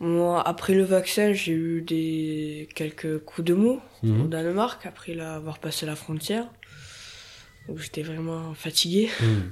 [0.00, 4.20] moi, après le vaccin, j'ai eu des quelques coups de mou Mhm.
[4.22, 6.46] au Danemark, après avoir passé la frontière.
[7.68, 9.10] Donc j'étais vraiment fatigué.
[9.20, 9.50] Hmm.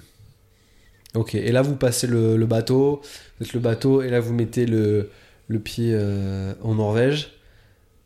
[1.19, 3.01] Ok, et là vous passez le, le bateau,
[3.39, 5.11] vous êtes le bateau, et là vous mettez le,
[5.49, 7.33] le pied euh, en Norvège.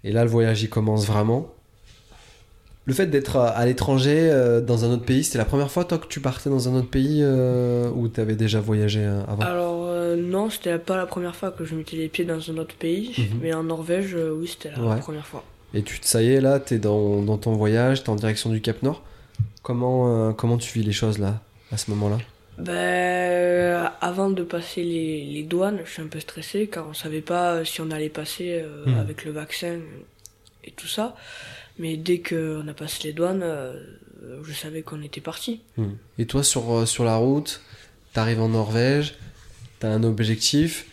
[0.04, 1.52] Et là, le voyage, il commence vraiment.
[2.84, 5.98] Le fait d'être à l'étranger, euh, dans un autre pays, c'était la première fois, toi,
[5.98, 9.42] que tu partais dans un autre pays euh, ou tu avais déjà voyagé avant?
[9.42, 12.74] Alors, non, c'était pas la première fois que je mettais les pieds dans un autre
[12.76, 13.14] pays.
[13.18, 13.24] Mhm.
[13.42, 14.98] Mais en Norvège, oui, c'était la Ouais.
[15.00, 15.44] première fois.
[15.74, 18.62] Et tu, ça y est, là, t'es dans, dans ton voyage, t'es en direction du
[18.62, 19.02] Cap Nord.
[19.62, 22.16] Comment, comment tu vis les choses, là, à ce moment-là?
[22.58, 27.20] Ben, avant de passer les, les douanes, je suis un peu stressé car on savait
[27.20, 28.98] pas si on allait passer euh, Mhm.
[28.98, 29.78] avec le vaccin
[30.64, 31.14] et tout ça.
[31.78, 33.74] Mais dès qu'on a passé les douanes, euh,
[34.44, 35.60] je savais qu'on était parti.
[35.76, 35.92] Hmm.
[36.18, 37.60] Et toi, sur, euh, sur la route,
[38.12, 39.14] t'arrives en Norvège,
[39.78, 40.86] t'as un objectif,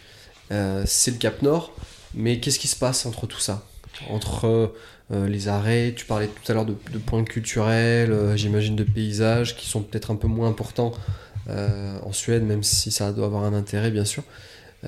[0.51, 1.73] euh, c'est le Cap Nord,
[2.13, 3.65] mais qu'est-ce qui se passe entre tout ça?
[4.09, 4.67] Entre euh,
[5.11, 8.83] euh, les arrêts, tu parlais tout à l'heure de, de points culturels, euh, j'imagine de
[8.83, 13.25] paysages qui sont peut-être un peu moins importants euh, en Suède, même si ça doit
[13.25, 14.23] avoir un intérêt, bien sûr.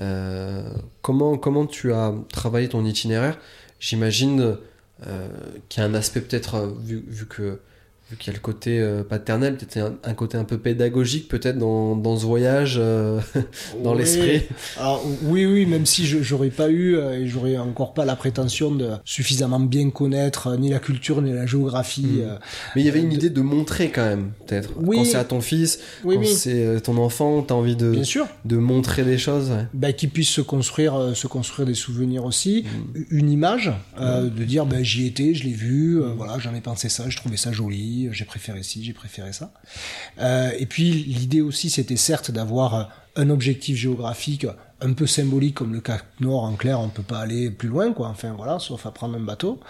[0.00, 0.62] Euh,
[1.02, 3.38] comment, comment tu as travaillé ton itinéraire?
[3.80, 4.56] J'imagine
[5.06, 5.28] euh,
[5.68, 7.60] qu'il y a un aspect peut-être, euh, vu que
[8.10, 11.28] vu qu'il y a le côté euh, paternel, peut-être un, un côté un peu pédagogique
[11.28, 13.20] peut-être dans, dans ce voyage, euh,
[13.84, 13.98] dans Oui.
[13.98, 14.42] l'esprit.
[14.78, 18.16] Alors, oui, oui, même si je j'aurais pas eu euh, et j'aurais encore pas la
[18.16, 22.20] prétention de suffisamment bien connaître euh, ni la culture ni la géographie.
[22.20, 22.36] Euh,
[22.74, 24.70] Mais il y avait une de- idée de montrer quand même, peut-être.
[24.76, 24.96] Oui.
[24.96, 28.26] Quand c'est à ton fils, Oui, quand c'est ton enfant, t'as envie de, bien sûr.
[28.46, 29.50] de montrer des choses.
[29.50, 29.66] ouais.
[29.74, 33.04] Ben, qu'ils puissent se construire, se construire des souvenirs aussi, Mhm.
[33.10, 36.88] une image, euh, de dire ben j'y étais, je l'ai vu, voilà, j'en ai pensé
[36.88, 39.52] ça, je trouvais ça joli, j'ai préféré ci, j'ai préféré ça.
[40.18, 44.46] Euh, et puis l'idée aussi, c'était certes d'avoir un objectif géographique
[44.80, 46.44] un peu symbolique comme le Cap Nord.
[46.44, 48.08] En clair, on peut pas aller plus loin, quoi.
[48.08, 49.60] Enfin voilà, sauf à prendre un bateau.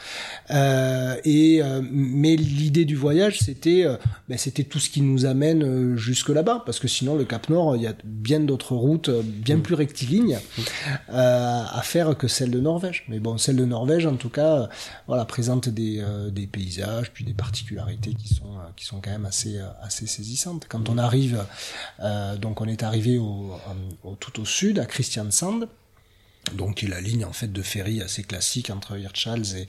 [0.51, 3.97] Euh, et euh, mais l'idée du voyage, c'était euh,
[4.29, 7.49] ben, c'était tout ce qui nous amène euh, jusque là-bas, parce que sinon le Cap
[7.49, 10.39] Nord, il y a bien d'autres routes, euh, bien plus rectilignes
[11.11, 13.05] euh, à faire que celle de Norvège.
[13.09, 14.67] Mais bon, celle de Norvège, en tout cas, euh,
[15.07, 19.11] voilà, présente des, euh, des paysages, puis des particularités qui sont euh, qui sont quand
[19.11, 20.67] même assez euh, assez saisissantes.
[20.69, 21.45] Quand on arrive,
[22.01, 23.53] euh, donc on est arrivé au,
[24.05, 25.69] au- tout au sud, à Christiansand.
[26.55, 29.67] Donc, qui est la ligne en fait de ferry assez classique entre Hirtshals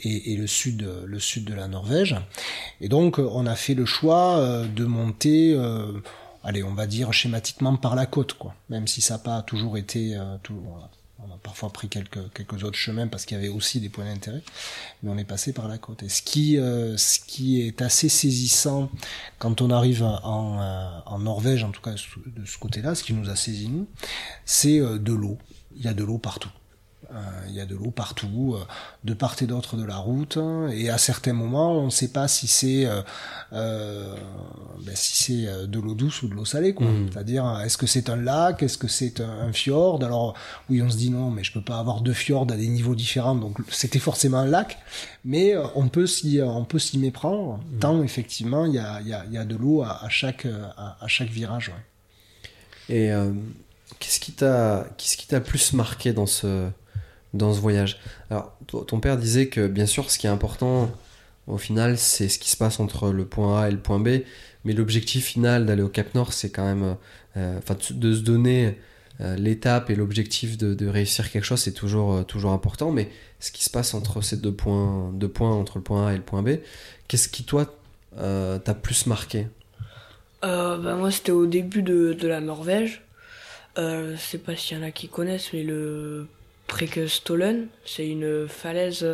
[0.00, 2.16] et, le sud, le sud de la Norvège.
[2.80, 5.92] Et donc, on a fait le choix euh, de monter, euh,
[6.42, 8.56] allez, on va dire schématiquement par la côte, quoi.
[8.70, 10.60] Même si ça n'a pas toujours été, euh, tout.
[11.26, 14.04] On a parfois pris quelques quelques autres chemins parce qu'il y avait aussi des points
[14.04, 14.42] d'intérêt,
[15.02, 16.02] mais on est passé par la côte.
[16.02, 18.90] Et ce qui euh, ce qui est assez saisissant
[19.38, 23.12] quand on arrive en euh, en Norvège, en tout cas de ce côté-là, ce qui
[23.12, 23.86] nous a saisi nous,
[24.44, 25.38] c'est euh, de l'eau.
[25.76, 26.50] Il y a de l'eau partout.
[27.48, 28.56] Il y a de l'eau partout,
[29.04, 30.38] de part et d'autre de la route.
[30.72, 32.86] Et à certains moments, on ne sait pas si c'est
[33.50, 36.74] ben, si c'est de l'eau douce ou de l'eau salée.
[36.74, 36.86] quoi.
[36.86, 37.10] Mhm.
[37.12, 40.02] C'est-à-dire, est-ce que c'est un lac, est-ce que c'est un, fjord?
[40.02, 40.34] Alors
[40.70, 42.94] oui, on se dit non, mais je peux pas avoir deux fjords à des niveaux
[42.94, 44.78] différents, donc c'était forcément un lac.
[45.24, 47.60] Mais on peut s'y on peut s'y méprendre.
[47.80, 50.96] Tant effectivement, il y a, y, a, y a de l'eau à, à, chaque à,
[51.00, 51.68] à chaque virage.
[51.68, 51.74] Ouais.
[52.88, 53.32] Et euh,
[53.98, 56.68] qu'est-ce qui t'a qu'est-ce qui t'a plus marqué dans ce
[57.34, 57.98] dans ce voyage
[58.30, 60.90] Alors ton père disait que bien sûr ce qui est important
[61.46, 64.20] au final c'est ce qui se passe entre le point A et le point B,
[64.64, 66.96] mais l'objectif final d'aller au Cap Nord c'est quand même
[67.36, 68.78] euh, enfin de se donner
[69.20, 73.50] euh, l'étape et l'objectif de, réussir quelque chose c'est toujours euh, toujours important, mais ce
[73.50, 76.22] qui se passe entre ces deux points deux points entre le point A et le
[76.22, 76.58] point B,
[77.08, 77.66] qu'est-ce qui toi
[78.18, 79.46] euh, t'a plus marqué?
[80.44, 83.02] Euh, bah, Moi, c'était au début de, de la Norvège.
[83.78, 86.26] Euh, je sais pas s'il y en a qui connaissent, mais le
[86.72, 89.06] Prekestollen, c'est une falaise,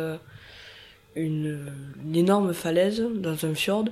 [1.15, 1.73] une,
[2.05, 3.85] une, énorme falaise dans un fjord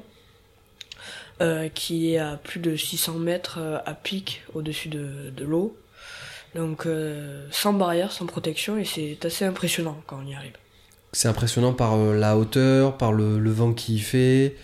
[1.41, 5.77] euh, qui est à plus de 600 mètres euh, à pic au-dessus de, de l'eau.
[6.55, 10.53] Donc euh, sans barrière, sans protection, et c'est assez impressionnant quand on y arrive.
[11.11, 14.55] C'est impressionnant par euh, la hauteur, par le, le vent qui y fait,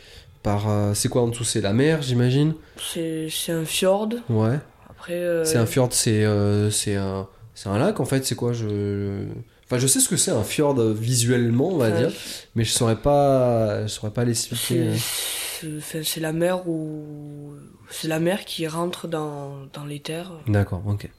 [0.43, 1.43] par euh, c'est quoi en dessous?
[1.43, 2.53] C'est la mer j'imagine?
[2.77, 5.43] C'est un fjord ouais après euh...
[5.43, 9.25] c'est un fjord c'est euh, c'est un c'est un lac en fait c'est quoi je
[9.65, 11.97] enfin je sais ce que c'est un fjord visuellement on va Ouais.
[12.07, 12.11] dire
[12.55, 15.79] mais je saurais pas je saurais pas l'expliquer hein.
[16.03, 17.53] c'est la mer où
[17.89, 21.09] c'est la mer qui rentre dans, dans les terres d'accord ok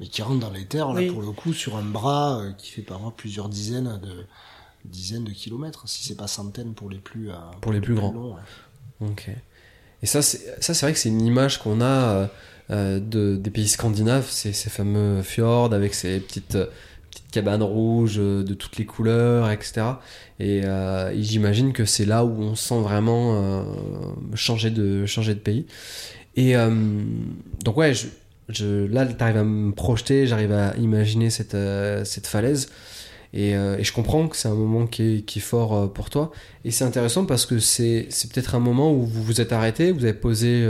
[0.00, 2.70] Mais qui rentre dans les terres, là, pour le coup, sur un bras euh, qui
[2.70, 4.24] fait par mois plusieurs dizaines de,
[4.84, 8.12] dizaines de kilomètres, si c'est pas centaines pour les plus, euh, Pour les plus grands.
[8.12, 9.08] longs, ouais.
[9.10, 9.30] ok
[10.00, 12.26] et ça c'est ça c'est vrai que c'est une image qu'on a euh,
[12.70, 16.66] euh, de des pays scandinaves ces, fameux fjords avec ces petites euh,
[17.10, 19.86] petites cabanes rouges euh, de toutes les couleurs etc
[20.38, 20.62] et,
[21.16, 23.64] j'imagine que c'est là où on sent vraiment
[24.34, 25.66] changer de changer de pays.
[26.36, 26.54] Et
[27.64, 28.06] donc ouais je,
[28.48, 31.56] je là t'arrives à me projeter j'arrive à imaginer cette
[32.04, 32.68] cette falaise.
[33.34, 36.30] Et, je comprends que c'est un moment qui est, qui est fort pour toi.
[36.64, 40.04] Et c'est intéressant parce que c'est peut-être un moment où vous vous êtes arrêté vous
[40.04, 40.64] avez posé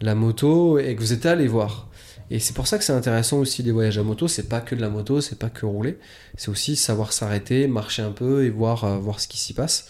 [0.00, 1.88] la moto et que vous êtes allé voir
[2.30, 4.74] et c'est pour ça que c'est intéressant aussi les voyages à moto c'est pas que
[4.74, 5.98] de la moto c'est pas que rouler
[6.36, 9.88] c'est aussi savoir s'arrêter marcher un peu et voir euh, voir ce qui s'y passe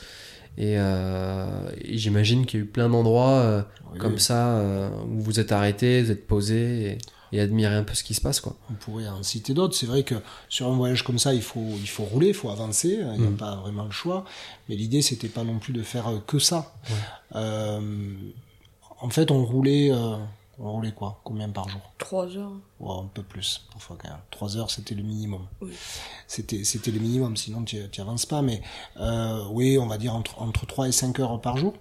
[0.59, 1.47] et, euh,
[1.83, 4.63] et j'imagine qu'il y a eu plein d'endroits euh, Oui, comme ça
[5.09, 6.99] où vous êtes arrêté vous êtes posé et,
[7.37, 9.75] et admirer un peu ce qui se passe quoi On pourrait en citer d'autres.
[9.75, 10.15] C'est vrai que
[10.49, 13.01] sur un voyage comme ça, il faut, il faut rouler, il faut avancer.
[13.01, 13.37] Il n'y a Mhm.
[13.37, 14.25] pas vraiment le choix.
[14.69, 16.73] Mais l'idée, c'était pas non plus de faire que ça.
[17.35, 17.81] Euh,
[19.01, 20.17] en fait, on roulait, euh,
[20.59, 21.21] on roulait quoi?
[21.25, 21.81] Combien par jour?
[21.99, 24.19] Trois heures Ouais, un peu plus, parfois quand même.
[24.31, 25.47] Trois heures, c'était le minimum.
[25.61, 25.73] Oui.
[26.27, 28.43] C'était, c'était le minimum, sinon tu avances pas.
[28.43, 28.63] Mais
[28.99, 31.75] euh, oui, on va dire entre, entre 3 et 5 heures par jour.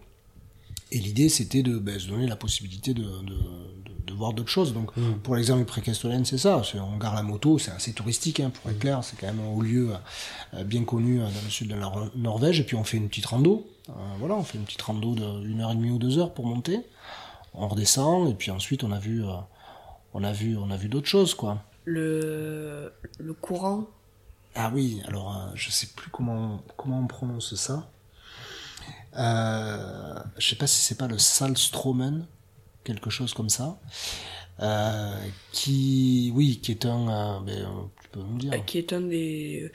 [0.91, 4.51] Et l'idée, c'était de ben, se donner la possibilité de, de, de, de voir d'autres
[4.51, 4.71] choses.
[4.73, 5.19] Donc, Mhm.
[5.19, 6.62] pour l'exemple du Précastolen, c'est ça.
[6.75, 9.04] On gare la moto, c'est assez touristique, hein, pour être clair.
[9.04, 9.93] C'est quand même un haut lieu
[10.54, 12.60] euh, bien connu euh, dans le sud de la Nor- Norvège.
[12.60, 13.67] Et puis, on fait une petite rando.
[13.89, 16.34] Euh, voilà, on fait une petite rando de une heure et demie ou deux heures
[16.34, 16.80] pour monter.
[17.54, 19.34] On redescend, et puis ensuite, on a vu, euh,
[20.13, 21.63] on a vu, on a vu d'autres choses, quoi.
[21.86, 23.86] le le courant
[24.56, 27.89] Ah oui, alors euh, je sais plus comment comment on prononce ça.
[29.17, 32.26] Euh, je sais pas si c'est pas le Salstromen,
[32.84, 33.78] quelque chose comme ça.
[34.62, 35.17] Euh,
[35.52, 37.67] qui, oui, qui est un, euh, ben,
[38.02, 38.65] tu peux me dire.
[38.65, 39.71] qui est un des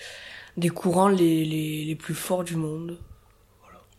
[0.57, 2.99] des courants les, les, les plus forts du monde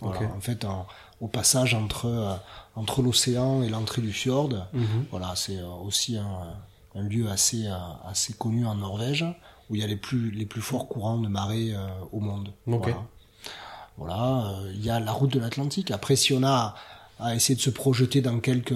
[0.01, 0.85] Voilà, en fait, en-
[1.19, 2.33] au passage entre euh,
[2.75, 4.49] entre l'océan et l'entrée du fjord.
[4.73, 5.05] Mhm.
[5.11, 6.55] Voilà, c'est euh, aussi un,
[6.95, 7.75] un lieu assez euh,
[8.07, 9.23] assez connu en Norvège
[9.69, 12.51] où il y a les plus les plus forts courants de marée euh, au monde.
[12.93, 13.03] Voilà.
[13.97, 15.91] Voilà, euh, il y a la route de l'Atlantique.
[15.91, 16.75] Après, si on a
[17.19, 18.73] à essayer de se projeter dans quelques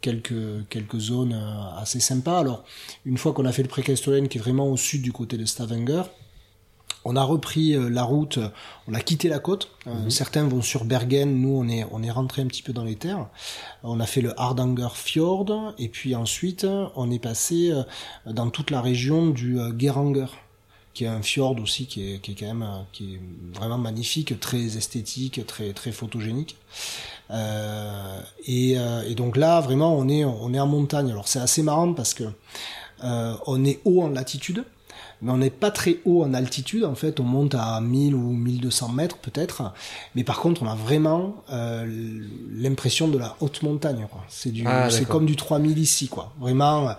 [0.00, 2.38] quelques quelques zones euh, assez sympas.
[2.38, 2.62] Alors,
[3.04, 5.44] une fois qu'on a fait le Précastolen, qui est vraiment au sud du côté de
[5.44, 6.02] Stavanger,
[7.04, 8.48] on a repris euh, la route, euh,
[8.88, 9.70] on a quitté la côte.
[9.86, 12.84] Euh, Certains vont sur Bergen, nous on est on est rentré un petit peu dans
[12.84, 13.26] les terres.
[13.82, 17.72] On a fait le Hardanger Fjord et puis ensuite on est passé
[18.26, 20.26] dans toute la région du Geranger
[20.92, 23.20] qui est un fjord aussi qui est, qui est quand même qui est
[23.54, 26.56] vraiment magnifique, très esthétique, très très photogénique.
[27.30, 28.72] Euh, et,
[29.06, 31.10] et donc là vraiment on est on est en montagne.
[31.10, 32.24] Alors c'est assez marrant parce que
[33.04, 34.64] euh, on est haut en latitude.
[35.22, 36.84] Mais on n'est pas très haut en altitude.
[36.84, 39.72] En fait, on monte à 1000 ou 1200 mètres peut-être.
[40.14, 41.86] Mais par contre, on a vraiment euh,
[42.52, 44.06] l'impression de la haute montagne.
[44.10, 44.24] quoi.
[44.28, 46.32] C'est du, Ah, c'est comme du 3000 ici, quoi.
[46.40, 46.90] Vraiment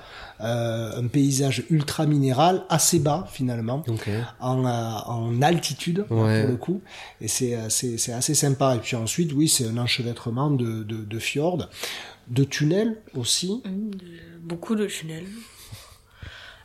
[0.41, 4.09] euh, un paysage ultra minéral, assez bas finalement Ok.
[4.39, 4.69] en, euh,
[5.05, 6.41] en altitude Ouais.
[6.41, 6.81] pour le coup
[7.19, 10.81] et c'est euh, c'est c'est assez sympa et puis ensuite oui c'est un enchevêtrement de,
[10.83, 11.69] de, de fjords
[12.27, 13.91] de tunnels aussi Hum,
[14.43, 15.27] Beaucoup de tunnels.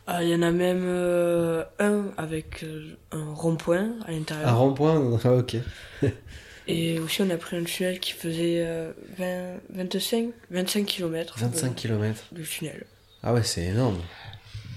[0.06, 4.48] Ah, Il y en a même euh, un avec euh, un rond-point à l'intérieur.
[4.48, 5.56] Un rond-point ah, Ok.
[6.68, 11.38] Et aussi, on a pris un tunnel qui faisait euh, 20, 25, 25 km.
[11.38, 12.24] 25 km.
[12.32, 12.84] de tunnel.
[13.22, 13.98] Ah ouais, c'est énorme.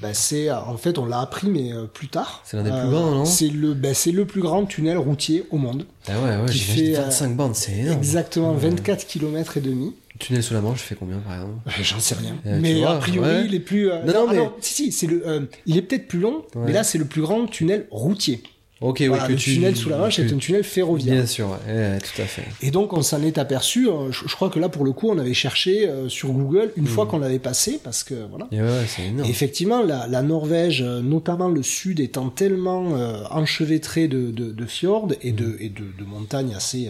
[0.01, 2.89] Ben, c'est en fait on l'a appris mais euh, plus tard C'est l'un des plus
[2.89, 3.25] grands, non?
[3.25, 6.59] c'est le ben, c'est le plus grand tunnel routier au monde Ah ouais, ouais, Qui
[6.59, 7.97] fait, euh, 25 bandes, c'est énorme.
[7.97, 8.69] exactement Ouais.
[8.69, 11.53] 24 km et demi Tunnel sous la Manche, je fais combien par exemple?
[11.67, 12.35] Euh, J'en sais rien.
[12.45, 13.45] Euh, mais vois, a priori, ouais.
[13.45, 13.89] il est plus.
[13.89, 15.25] euh, Non, non, ah mais- si, si, c'est le.
[15.25, 16.63] euh, il est peut-être plus long, Ouais.
[16.65, 18.43] mais là, c'est le plus grand tunnel routier.
[18.81, 19.53] Ok, Voilà, ouais, que le tu...
[19.55, 21.15] tunnel sous la Manche que- est un tunnel ferroviaire.
[21.15, 22.45] Bien sûr, ouais, tout à fait.
[22.61, 23.89] Et donc, on s'en est aperçu.
[23.89, 26.71] euh, je, je crois que là, pour le coup, on avait cherché euh, sur Google
[26.77, 28.47] une fois qu'on l'avait passé, parce que voilà.
[28.53, 29.27] Et ouais, ouais, c'est énorme.
[29.27, 34.51] Et effectivement, la, la Norvège, euh, notamment le sud, étant tellement euh, enchevêtré de, de,
[34.51, 36.89] de fjords et de, et de, de montagnes assez,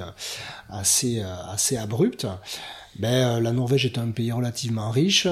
[0.69, 2.27] assez, assez abruptes,
[2.97, 5.25] ben, euh, la Norvège est un pays relativement riche.
[5.25, 5.31] hein,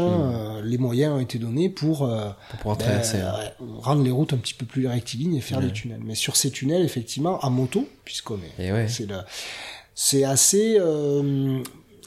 [0.57, 2.29] euh, les moyens ont été donnés pour, euh,
[2.61, 3.17] Pour ben, traverser.
[3.19, 3.35] hein.
[3.81, 6.01] rendre les routes un petit peu plus rectilignes et faire des tunnels.
[6.03, 8.87] Mais sur ces tunnels, effectivement, à moto, puisqu'on est, ouais.
[9.95, 10.77] c'est assez.
[10.79, 11.59] euh,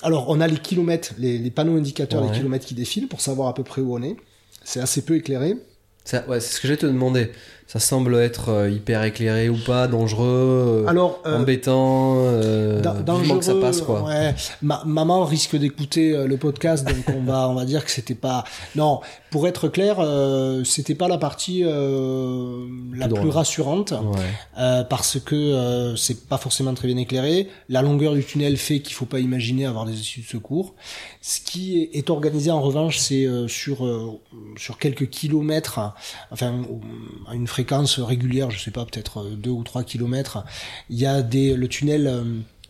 [0.02, 2.30] alors, on a les kilomètres, les, les panneaux indicateurs Ouais.
[2.30, 4.16] des kilomètres qui défilent pour savoir à peu près où on est.
[4.64, 5.56] C'est assez peu éclairé.
[6.04, 7.32] Ça- ouais, c'est ce que j'allais te demander.
[7.72, 13.38] Ça semble être euh, hyper éclairé ou pas, dangereux, euh, Alors, euh, embêtant, euh, dangereux,
[13.38, 14.02] que ça passe quoi.
[14.02, 14.34] Ouais.
[14.60, 18.42] Ma- maman risque d'écouter le podcast, donc on va, on va dire que c'était pas.
[18.74, 18.98] Non,
[19.30, 23.92] pour être clair, euh, c'était pas la partie euh, la Plus rassurante.
[23.92, 24.82] Ouais.
[24.90, 27.48] Parce que c'est pas forcément très bien éclairé.
[27.68, 30.74] La longueur du tunnel fait qu'il faut pas imaginer avoir des issues de secours.
[31.20, 34.18] Ce qui est, organisé en revanche, c'est sur
[34.56, 35.94] sur quelques kilomètres, hein,
[36.32, 36.62] enfin
[37.28, 37.59] à une fréquence
[37.98, 40.44] régulière, je sais pas, peut-être euh, deux ou trois kilomètres.
[40.88, 42.22] Il y a des le tunnel euh,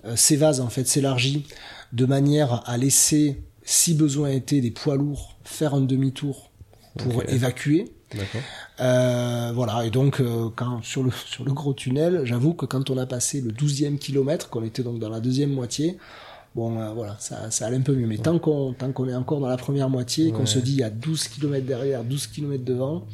[0.06, 1.44] euh, s'évase en fait, s'élargit
[1.92, 6.50] de manière à laisser, si besoin était, des poids lourds faire un demi-tour
[6.98, 7.92] pour évacuer.
[8.14, 8.40] D'accord.
[8.80, 12.90] Euh, voilà, et donc euh, quand sur le sur le gros tunnel, j'avoue que quand
[12.90, 15.96] on a passé le 12e kilomètre, qu'on était donc dans la deuxième moitié,
[16.56, 18.06] bon euh, voilà, ça, ça allait un peu mieux.
[18.08, 20.46] Mais tant qu'on qu'on est encore dans la première moitié, et qu'on Ouais.
[20.46, 23.06] se dit il y a 12 kilomètres derrière, 12 kilomètres devant,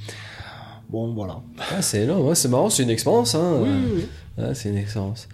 [0.88, 1.40] bon voilà.
[1.58, 3.34] Ah, c'est énorme, ouais, c'est marrant, c'est une expérience.
[3.34, 3.58] Hein.
[3.60, 3.92] Oui, oui,
[4.38, 4.44] oui.
[4.44, 5.28] Ouais, c'est une expérience.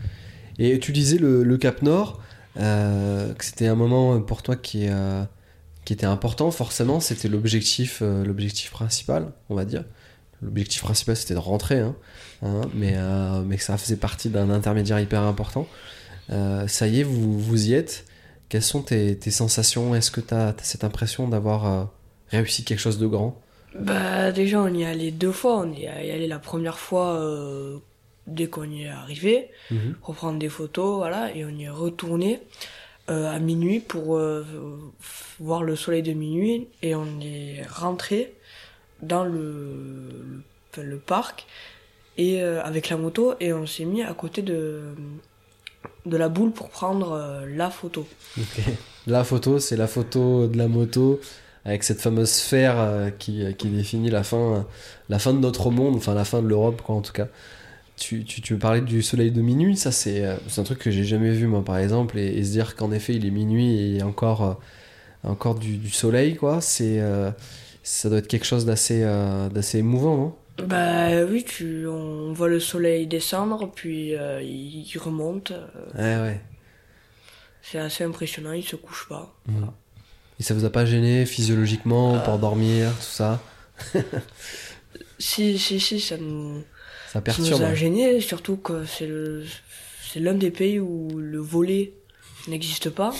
[0.59, 2.21] Et tu disais le, le Cap Nord,
[2.59, 5.25] euh, que c'était un moment pour toi qui, euh,
[5.85, 9.85] qui était important, forcément, c'était l'objectif euh, l'objectif principal, on va dire.
[10.43, 11.95] L'objectif principal, c'était de rentrer, hein,
[12.43, 12.97] hein, mais,
[13.47, 15.69] mais que ça faisait partie d'un intermédiaire hyper important.
[16.29, 18.05] Ça y est, vous, vous y êtes.
[18.49, 19.95] Quelles sont tes, tes sensations?
[19.95, 21.91] Est-ce que tu as, cette impression d'avoir
[22.31, 23.41] réussi quelque chose de grand?
[23.75, 25.59] Bah, déjà, on y est allé deux fois.
[25.59, 27.79] On y est allé la première fois euh,
[28.27, 29.51] dès qu'on y est arrivé,
[30.03, 32.41] pour prendre des photos, voilà, et on y est retourné
[33.11, 34.45] euh, à minuit pour euh,
[35.41, 38.35] voir le soleil de minuit, et on est rentré
[39.01, 40.43] dans le,
[40.79, 41.47] le, parc
[42.17, 43.35] et avec la moto.
[43.41, 44.83] Et on s'est mis à côté de
[46.07, 48.07] de la boule pour prendre la photo.
[49.09, 51.21] La photo, c'est la photo de la moto
[51.65, 54.67] avec cette fameuse sphère euh, qui, qui définit la fin,
[55.09, 57.29] la fin de notre monde, enfin la fin de l'Europe, quoi, en tout cas.
[57.97, 60.91] Tu, tu, tu parlais du soleil de minuit, ça c'est euh, c'est un truc que
[60.91, 63.69] j'ai jamais vu, moi, par exemple, et, et se dire qu'en effet il est minuit
[63.79, 64.55] et il y a encore, euh,
[65.31, 67.01] encore du, du soleil, quoi, c'est.
[67.01, 67.31] euh,
[67.85, 70.35] ça doit être quelque chose d'assez euh, d'assez émouvant, non?
[70.59, 75.51] Bah oui, tu, on voit le soleil descendre, puis euh, il, il remonte.
[75.51, 76.41] euh, Ouais, ouais.
[77.63, 79.35] c'est assez impressionnant, il se couche pas.
[79.47, 79.82] Mhm.
[80.43, 83.41] Et ça vous a pas gêné physiologiquement pour dormir, tout ça
[85.21, 86.63] Si, si, si, ça nous,
[87.07, 87.61] Ça ça perturbe.
[87.61, 89.45] nous a gênés, surtout que c'est le,
[90.13, 91.93] c'est l'un des pays où le volet
[92.49, 93.15] n'existe pas.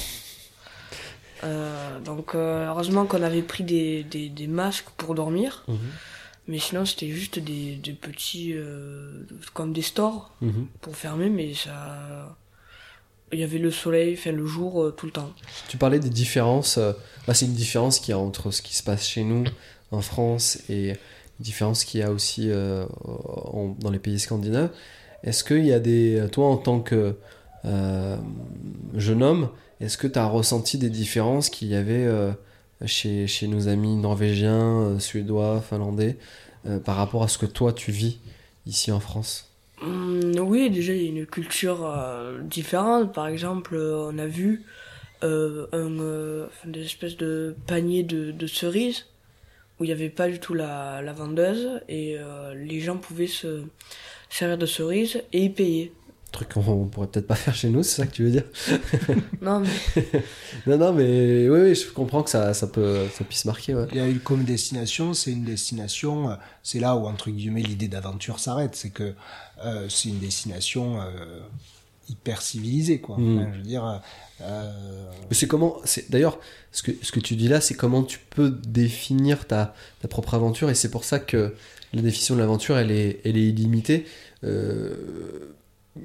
[1.45, 5.77] Euh, donc euh, heureusement qu'on avait pris des, des, des masques pour dormir, Mhm.
[6.49, 9.23] mais sinon c'était juste des, des petits, euh,
[9.55, 10.67] comme des stores Mhm.
[10.81, 12.37] pour fermer, mais ça,
[13.33, 15.31] il y avait le soleil, enfin le jour euh, tout le temps.
[15.69, 16.79] Tu parlais des différences.
[16.79, 16.93] euh,
[17.27, 19.45] bah, c'est une différence qu'il y a entre ce qui se passe chez nous,
[19.91, 20.97] en France, et une
[21.41, 22.85] différence qu'il y a aussi euh,
[23.79, 24.71] dans les pays scandinaves.
[25.23, 26.27] Est-ce qu'il y a des.
[26.33, 27.17] Toi, en tant que
[28.95, 29.49] jeune homme,
[29.81, 32.09] est-ce que tu as ressenti des différences qu'il y avait
[32.87, 36.17] chez, chez nos amis norvégiens, suédois, finlandais
[36.85, 38.19] par rapport à ce que toi tu vis
[38.67, 39.52] ici en France?
[39.83, 41.87] Hum, Oui, déjà il y a une culture
[42.43, 43.13] différente.
[43.15, 44.65] Par exemple, on a vu
[45.23, 49.07] un, des espèces de paniers de, cerises
[49.79, 52.17] où il n'y avait pas du tout la, la vendeuse et
[52.55, 53.63] les gens pouvaient se
[54.29, 55.93] servir de cerises et y payer
[56.33, 58.45] truc qu'on pourrait peut-être pas faire chez nous, c'est ça que tu veux dire
[59.43, 60.05] Non, mais...
[60.67, 63.75] non, non, mais oui, oui, je comprends que ça, ça, peut, ça puisse marquer.
[63.75, 63.87] Ouais.
[63.93, 67.63] Il y a eu comme destination, c'est une destination, euh, c'est là où, entre guillemets,
[67.63, 68.75] l'idée d'aventure s'arrête.
[68.75, 69.15] C'est que
[69.65, 71.41] euh, c'est une destination euh,
[72.09, 73.19] hyper civilisée, quoi.
[73.19, 73.53] Hmm.
[73.53, 74.03] je veux dire...
[75.31, 76.41] C'est comment, c'est d'ailleurs,
[76.73, 80.35] ce que, ce que tu dis là, c'est comment tu peux définir ta, ta propre
[80.35, 81.55] aventure, et c'est pour ça que
[81.93, 84.07] la définition de l'aventure, elle est, elle est illimitée.
[84.45, 85.55] Euh,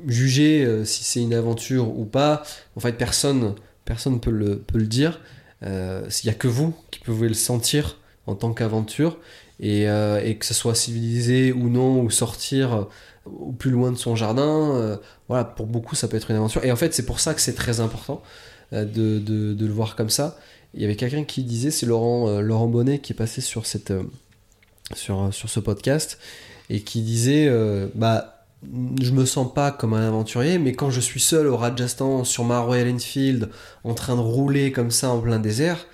[0.07, 2.43] juger euh, si c'est une aventure ou pas,
[2.75, 5.21] en fait, personne personne peut le, peut le dire.
[5.63, 9.17] Euh, S'il n'y a que vous qui pouvez le sentir en tant qu'aventure,
[9.59, 12.87] et, euh, et, que ce soit civilisé ou non, ou sortir
[13.25, 16.63] au plus loin de son jardin, voilà, pour beaucoup, ça peut être une aventure.
[16.65, 18.21] Et en fait, c'est pour ça que c'est très important
[18.73, 20.37] de, de, de, le voir comme ça.
[20.73, 23.93] Il y avait quelqu'un qui disait, c'est Laurent, Laurent Bonnet qui est passé sur, cette,
[24.93, 26.19] sur, sur ce podcast,
[26.69, 27.49] et qui disait,
[27.95, 32.23] bah, je me sens pas comme un aventurier, mais quand je suis seul au Rajasthan
[32.23, 33.49] sur ma Royal Enfield,
[33.83, 35.85] en train de rouler comme ça en plein désert,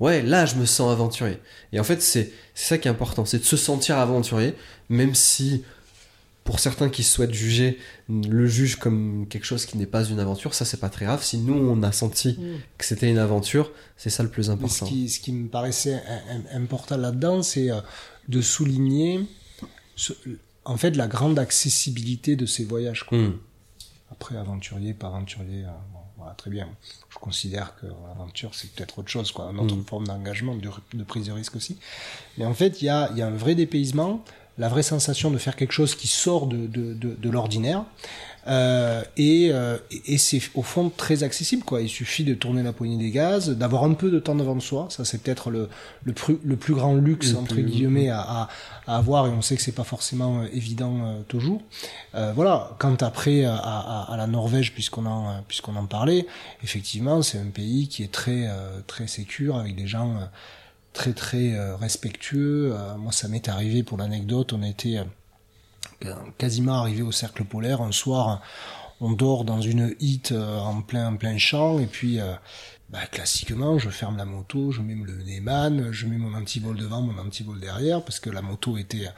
[0.00, 1.38] ouais, là je me sens aventurier.
[1.72, 4.54] Et en fait, c'est ça qui est important, c'est de se sentir aventurier,
[4.88, 5.64] même si
[6.44, 7.78] pour certains qui souhaitent juger
[8.10, 11.24] le juge comme quelque chose qui n'est pas une aventure, ça c'est pas très grave.
[11.24, 12.60] Si nous on a senti mm.
[12.76, 14.84] que c'était une aventure, c'est ça le plus important.
[14.84, 16.02] Ce qui, ce qui, me paraissait
[16.52, 17.80] important là-dedans, c'est euh,
[18.28, 19.20] de souligner
[20.64, 23.04] en fait la grande accessibilité de ces voyages.
[23.04, 23.18] Quoi.
[23.18, 23.38] Hmm.
[24.10, 25.70] Après, aventurier, pas aventurier, euh,
[26.16, 26.68] voilà, très bien.
[27.10, 29.84] Je considère que l'aventure, c'est peut-être autre chose, quoi, une autre hmm.
[29.84, 31.78] forme d'engagement, de, prise de risque aussi.
[32.38, 34.24] Mais en fait, il y a, y a, un vrai dépaysement,
[34.58, 37.84] la vraie sensation de faire quelque chose qui sort de, de, de l'ordinaire.
[38.46, 41.80] Euh, et, euh, et c'est au fond très accessible quoi.
[41.80, 44.88] Il suffit de tourner la poignée des gaz, d'avoir un peu de temps devant soi.
[44.90, 45.68] Ça c'est peut-être le,
[46.04, 48.48] le, plus, le plus grand luxe entre guillemets à, à,
[48.86, 51.62] à, avoir et on sait que c'est pas forcément euh, évident euh, toujours.
[52.14, 52.76] Euh, voilà.
[52.78, 56.26] Quant après à, à, à la Norvège puisqu'on en puisqu'on en parlait,
[56.62, 58.48] effectivement c'est un pays qui est très
[58.86, 60.18] très sécure avec des gens
[60.92, 62.74] très très respectueux.
[62.98, 64.98] moi ça m'est arrivé pour l'anecdote, on était
[66.38, 67.82] quasiment arrivé au cercle polaire.
[67.82, 68.42] Un soir,
[69.00, 72.32] on dort dans une hit euh, en plein, champ, et puis, euh,
[72.90, 77.02] bah, classiquement, je ferme la moto, je mets le Neyman, je mets mon antivol devant,
[77.02, 79.08] mon antivol derrière, parce que la moto était,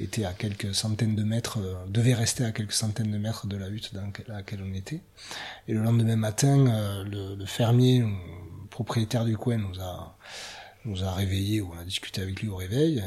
[0.00, 3.56] était à quelques centaines de mètres, euh, devait rester à quelques centaines de mètres de
[3.56, 5.00] la hutte dans laquelle on était.
[5.68, 8.04] Et le lendemain matin, le, fermier,
[8.70, 10.16] propriétaire du coin, nous a
[10.84, 13.00] nous a réveillés, on a discuté avec lui au réveil,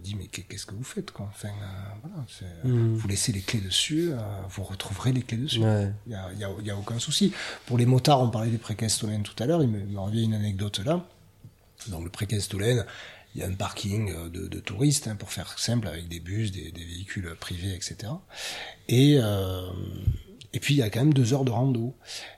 [0.00, 1.26] me dit mais qu'est-ce que vous faites quoi?
[1.30, 2.24] Enfin euh, voilà,
[2.64, 2.94] hmm.
[2.94, 4.16] vous laissez les clés dessus, euh,
[4.48, 5.60] vous retrouverez les clés dessus.
[5.60, 7.32] Il y, a, y, a, y, a, aucun souci.
[7.66, 10.34] Pour les motards, on parlait des précastolènes tout à l'heure, il me, me revient une
[10.34, 11.04] anecdote là.
[11.88, 12.84] Donc le précastolène,
[13.34, 16.20] il y a un parking euh, de, de touristes, hein, pour faire simple, avec des
[16.20, 18.12] bus, des, des véhicules privés, etc.
[18.88, 19.70] Et euh,
[20.52, 21.94] et puis il y a quand même deux heures de rando.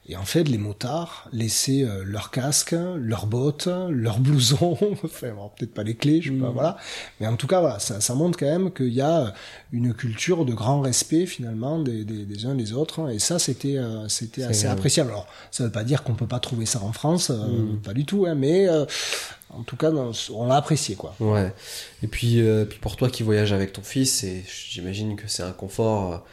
[0.06, 5.72] Et en fait, les motards laissaient euh, leur casque, leurs bottes, leurs blousons, enfin peut-être
[5.72, 6.52] pas les clés, je sais pas, mm.
[6.52, 6.76] voilà.
[7.20, 9.32] Mais en tout cas, voilà, ça, ça montre quand même qu'il y a
[9.72, 13.10] une culture de grand respect finalement des, des, des uns des autres.
[13.10, 15.10] Et ça, c'était euh, c'était assez appréciable.
[15.10, 17.80] Alors, ça veut pas dire qu'on peut pas trouver ça en France, euh, mm.
[17.82, 21.14] pas du tout, hein, mais en tout cas, on l'a apprécié, quoi.
[21.20, 21.54] Ouais.
[22.02, 24.24] Et puis, puis pour toi qui voyages avec ton fils,
[24.70, 26.24] j'imagine que c'est un confort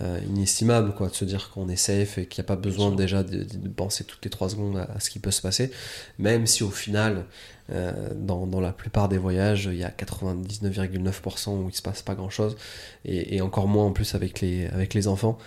[0.00, 2.92] euh, inestimable quoi de se dire qu'on est safe et qu'il n'y a pas besoin
[2.92, 5.72] déjà de, penser toutes les trois secondes à, ce qui peut se passer.
[6.18, 7.26] Même si au final
[7.72, 12.02] euh, dans, dans, la plupart des voyages il y a 99,9% où il se passe
[12.02, 12.56] pas grand chose
[13.04, 15.38] et, et, encore moins en plus avec les, avec les enfants.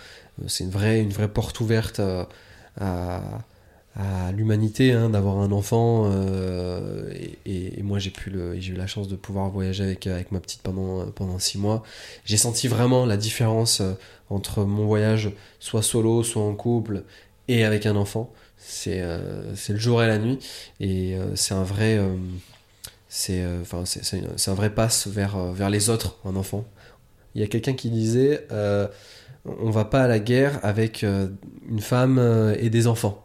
[0.42, 2.28] Euh, c'est une vraie, une vraie porte ouverte à
[2.80, 3.20] à
[4.32, 7.12] l'humanité hein, d'avoir un enfant euh,
[7.46, 10.62] et, moi j'ai pu j'ai eu la chance de pouvoir voyager avec avec ma petite
[10.62, 11.82] pendant pendant six mois.
[12.24, 13.92] J'ai senti vraiment la différence euh,
[14.30, 15.30] entre mon voyage
[15.60, 17.04] soit solo soit en couple
[17.46, 18.32] et avec un enfant.
[18.58, 20.38] C'est euh, c'est le jour et la nuit.
[20.80, 22.00] Et c'est un vrai
[23.08, 26.64] c'est enfin c'est un vrai passe vers vers les autres un enfant.
[27.36, 28.46] Il y a quelqu'un qui disait
[29.44, 33.23] on va pas à la guerre avec une femme et des enfants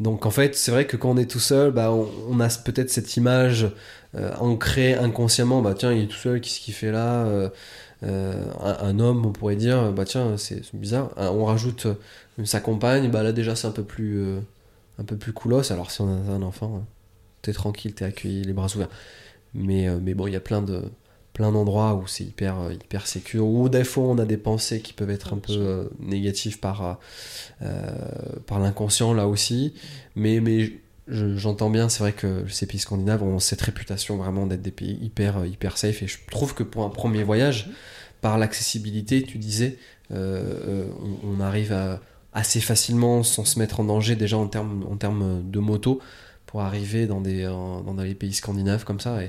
[0.00, 2.90] donc en fait, c'est vrai que quand on est tout seul, bah, on, a peut-être
[2.90, 3.70] cette image
[4.14, 7.50] euh, ancrée inconsciemment, bah tiens, il est tout seul, qu'est-ce qu'il fait là euh,
[8.04, 11.10] euh, un, homme, on pourrait dire, bah tiens, c'est bizarre.
[11.18, 11.86] On rajoute
[12.44, 14.24] sa compagne, bah là déjà c'est un peu plus
[14.98, 15.70] un peu plus coolos.
[15.70, 16.86] Alors si on a un enfant,
[17.42, 18.88] t'es tranquille, t'es accueilli, les bras ouverts.
[19.54, 20.82] Mais, mais bon, il y a plein de
[21.32, 24.80] plein d'endroits où c'est hyper euh, hyper sécure ou des fois on a des pensées
[24.80, 26.98] qui peuvent être un peu euh, négatives par
[27.62, 27.68] euh,
[28.46, 29.74] par l'inconscient là aussi.
[30.16, 30.72] Mais mais
[31.08, 34.70] je- j'entends bien c'est vrai que ces pays scandinaves ont cette réputation vraiment d'être des
[34.70, 36.02] pays hyper hyper safe.
[36.02, 37.70] Et je trouve que pour un premier voyage
[38.20, 39.78] par l'accessibilité tu disais
[40.10, 41.72] on, arrive
[42.32, 46.00] assez facilement sans se mettre en danger déjà en termes en termes de moto
[46.46, 47.48] pour arriver dans des
[48.02, 49.20] les pays scandinaves comme ça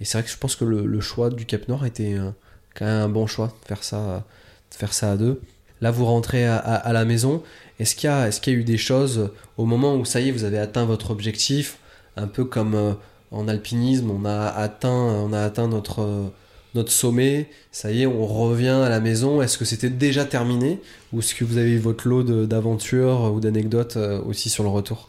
[0.00, 2.30] et c'est vrai que je pense que le, choix du Cap Nord était euh,
[2.74, 4.24] quand même un bon choix de faire ça
[4.70, 5.40] faire ça à deux
[5.80, 7.42] là vous rentrez à, la maison
[7.78, 10.20] est-ce qu'il y a est-ce qu'il y a eu des choses au moment où ça
[10.20, 11.78] y est vous avez atteint votre objectif
[12.16, 12.92] un peu comme euh,
[13.30, 16.28] en alpinisme on a atteint on a atteint notre euh,
[16.76, 19.42] notre sommet, ça y est, on revient à la maison.
[19.42, 20.80] Est-ce que c'était déjà terminé
[21.12, 24.68] ou est-ce que vous avez eu votre lot d'aventures ou d'anecdotes euh, aussi sur le
[24.68, 25.08] retour?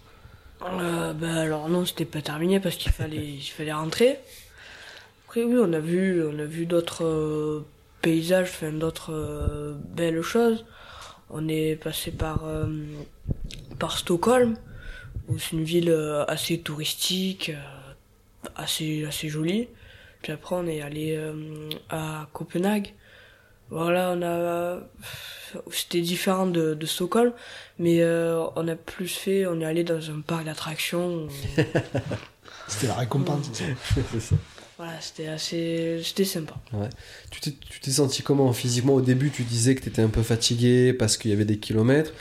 [0.62, 4.18] Bah alors non, c'était pas terminé parce qu'il fallait, fallait rentrer.
[5.28, 7.66] Après oui, on a vu, on a vu d'autres euh,
[8.02, 10.66] paysages, enfin d'autres euh, belles choses.
[11.30, 12.66] On est passé par euh,
[13.78, 14.56] par Stockholm,
[15.28, 19.68] où c'est une ville euh, assez touristique, euh, assez assez jolie.
[20.22, 21.34] Puis après on est allé euh,
[21.90, 22.94] à Copenhague.
[23.70, 24.80] Voilà, on a
[25.72, 27.34] c'était différent de, de Stockholm,
[27.80, 31.28] mais euh, on a plus fait, on est allé dans un parc d'attractions.
[32.70, 33.52] C'était la récompense.
[33.52, 34.36] ça.
[34.78, 36.56] voilà, c'était assez, c'était sympa.
[37.32, 38.94] Tu t'es- tu t'es senti comment physiquement?
[38.94, 41.58] Au début, tu disais que tu étais un peu fatigué parce qu'il y avait des
[41.58, 42.12] kilomètres.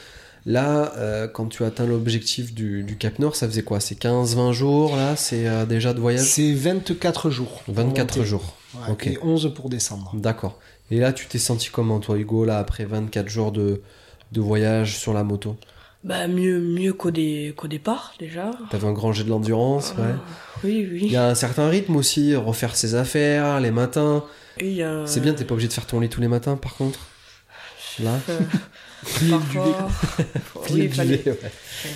[0.49, 3.81] Là, euh, quand tu as atteint l'objectif du, du Cap Nord, ça faisait quoi?
[3.81, 5.17] C'est 15-20 jours là?
[5.17, 6.25] C'est euh, déjà de voyage?
[6.25, 7.63] C'est 24 jours.
[7.65, 8.29] pour 24 monter.
[8.29, 8.57] jours.
[8.75, 9.07] Ouais, Ok.
[9.09, 10.13] Et 11 pour descendre.
[10.15, 10.59] D'accord.
[10.93, 13.83] Et là, tu t'es senti comment, toi, Hugo, là, après 24 jours de,
[14.31, 15.57] de voyage sur la moto?
[16.07, 18.53] Bah mieux, mieux qu'au, dé- qu'au départ déjà.
[18.71, 20.05] T'avais un grand jet de l'endurance, ouais.
[20.15, 21.01] Ah, oui, oui.
[21.03, 24.25] Il y a un certain rythme aussi, refaire ses affaires les matins.
[24.61, 26.29] Oui, il y a- C'est bien, t'es pas obligé de faire ton lit tous les
[26.29, 27.01] matins, par contre.
[27.99, 28.19] Là.
[28.29, 28.39] Euh,
[29.17, 29.73] Plier le duvet.
[29.73, 30.25] parfois,
[30.63, 31.51] oui, Plier il le fallait, duvet, ouais.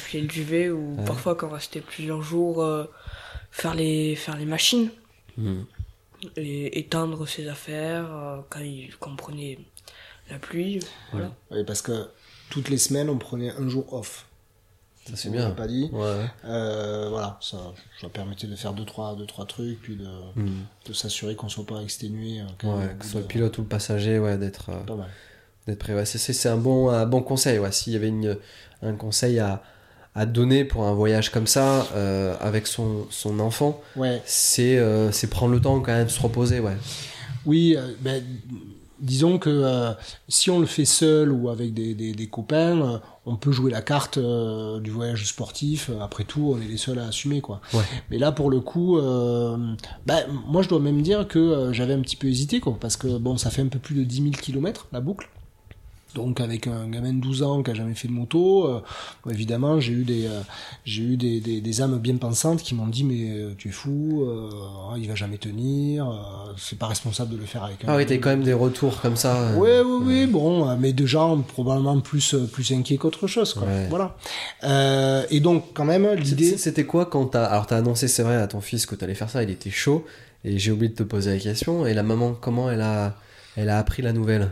[0.06, 1.04] plier le duvet ou Ouais.
[1.04, 2.84] parfois quand on restait plusieurs jours euh,
[3.52, 4.90] faire les faire les machines
[5.38, 5.62] Hmm.
[6.36, 9.58] et étendre ses affaires euh, quand il quand on prenait
[10.30, 10.80] la pluie.
[11.12, 11.32] Voilà.
[11.50, 11.92] Oui, parce que
[12.50, 14.26] toutes les semaines, on prenait un jour off.
[15.08, 15.50] Ça, c'est On bien.
[15.52, 15.88] pas dit.
[15.92, 16.26] Ouais.
[16.44, 17.56] Euh, voilà, ça,
[18.00, 20.50] ça permettait de faire deux trois, deux, trois trucs, puis de, Hmm.
[20.86, 22.40] de s'assurer qu'on soit pas exténué.
[22.40, 24.94] euh, quand Ouais, que ce soit de- le pilote ou le passager, ouais, d'être euh,
[25.66, 25.94] d'être prêt.
[25.94, 27.58] Ouais, c'est- un bon, un bon conseil.
[27.58, 27.72] Ouais.
[27.72, 28.36] S'il y avait une,
[28.82, 29.62] un conseil à,
[30.14, 35.10] à donner pour un voyage comme ça, euh, avec son, son enfant, Ouais, c'est euh,
[35.30, 36.60] prendre le temps quand même de se reposer.
[36.60, 36.76] Ouais.
[37.46, 38.22] oui, euh, ben,
[39.00, 39.92] disons que euh,
[40.28, 43.70] si on le fait seul ou avec des, des, des copains, euh, on peut jouer
[43.70, 45.90] la carte euh, du voyage sportif.
[46.00, 47.60] Après tout, on est les seuls à assumer, quoi.
[47.72, 47.84] Ouais.
[48.10, 49.56] Mais là, pour le coup, euh,
[50.06, 52.96] ben, moi, je dois même dire que euh, j'avais un petit peu hésité, quoi, parce
[52.96, 55.28] que bon, ça fait un peu plus de 10 000 km la boucle.
[56.14, 58.80] Donc avec un gamin de 12 ans qui a jamais fait de moto, euh,
[59.30, 60.40] évidemment j'ai eu des euh,
[60.84, 63.70] j'ai eu des, des, des âmes bien pensantes qui m'ont dit mais euh, tu es
[63.70, 64.50] fou, euh,
[64.98, 68.06] il va jamais tenir, euh, c'est pas responsable de le faire avec un Ah oui,
[68.06, 69.52] t'as quand même des retours comme ça.
[69.56, 73.66] Ouais, oui, oui, bon, mais de gens probablement plus plus inquiets qu'autre chose, quoi.
[73.68, 73.86] Ouais.
[73.88, 74.16] Voilà.
[74.64, 77.44] Euh, et donc quand même l'idée, C'était quoi quand t'as.
[77.44, 80.04] Alors, t'as annoncé, c'est vrai, à ton fils que t'allais faire ça, il était chaud,
[80.44, 81.86] et j'ai oublié de te poser la question.
[81.86, 83.14] Et la maman, comment elle a,
[83.56, 84.50] elle a appris la nouvelle?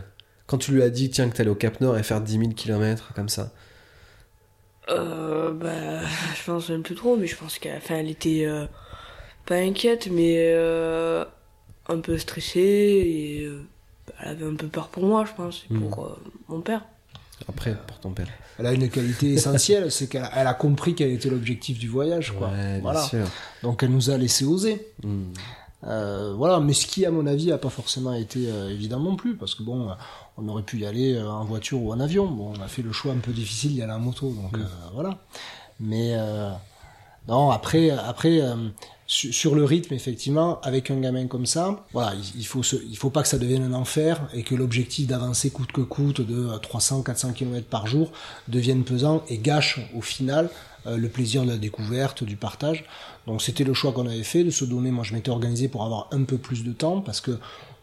[0.49, 2.43] Quand tu lui as dit, tiens, que t'allais au Cap Nord et faire 10 000
[2.53, 3.51] km comme ça.
[4.89, 6.01] Euh, bah,
[6.35, 8.65] je pense même plus trop, mais je pense qu'elle enfin, elle était euh,
[9.45, 11.23] pas inquiète, mais euh,
[11.87, 13.61] un peu stressée et euh,
[14.23, 16.83] elle avait un peu peur pour moi, je pense, et pour euh, mon père.
[17.47, 18.27] Après, pour ton père.
[18.57, 22.31] elle a une qualité essentielle, c'est qu'elle elle a compris quel était l'objectif du voyage,
[22.31, 22.47] quoi.
[22.47, 23.03] Ouais, bien voilà.
[23.03, 23.27] sûr.
[23.61, 24.87] Donc elle nous a laissé oser.
[25.03, 25.25] Hmm.
[25.87, 29.15] Euh, voilà, mais ce qui, à mon avis, a pas forcément été euh, évident non
[29.15, 29.93] plus, parce que bon, euh,
[30.37, 32.27] on aurait pu y aller euh, en voiture ou en avion.
[32.27, 34.61] Bon, on a fait le choix un peu difficile d'y aller en moto, donc Mm.
[34.61, 35.17] euh, voilà.
[35.79, 36.51] Mais euh,
[37.29, 38.55] non, après, après, euh,
[39.07, 42.75] su- sur le rythme, effectivement, avec un gamin comme ça, voilà, il, il faut se,
[42.89, 46.19] il faut pas que ça devienne un enfer et que l'objectif d'avancer coûte que coûte
[46.21, 48.11] de 300, 400 km par jour
[48.49, 50.49] devienne pesant et gâche au final
[50.85, 52.85] le plaisir de la découverte, du partage.
[53.27, 54.91] Donc c'était le choix qu'on avait fait de se donner.
[54.91, 57.37] Moi, je m'étais organisé pour avoir un peu plus de temps parce que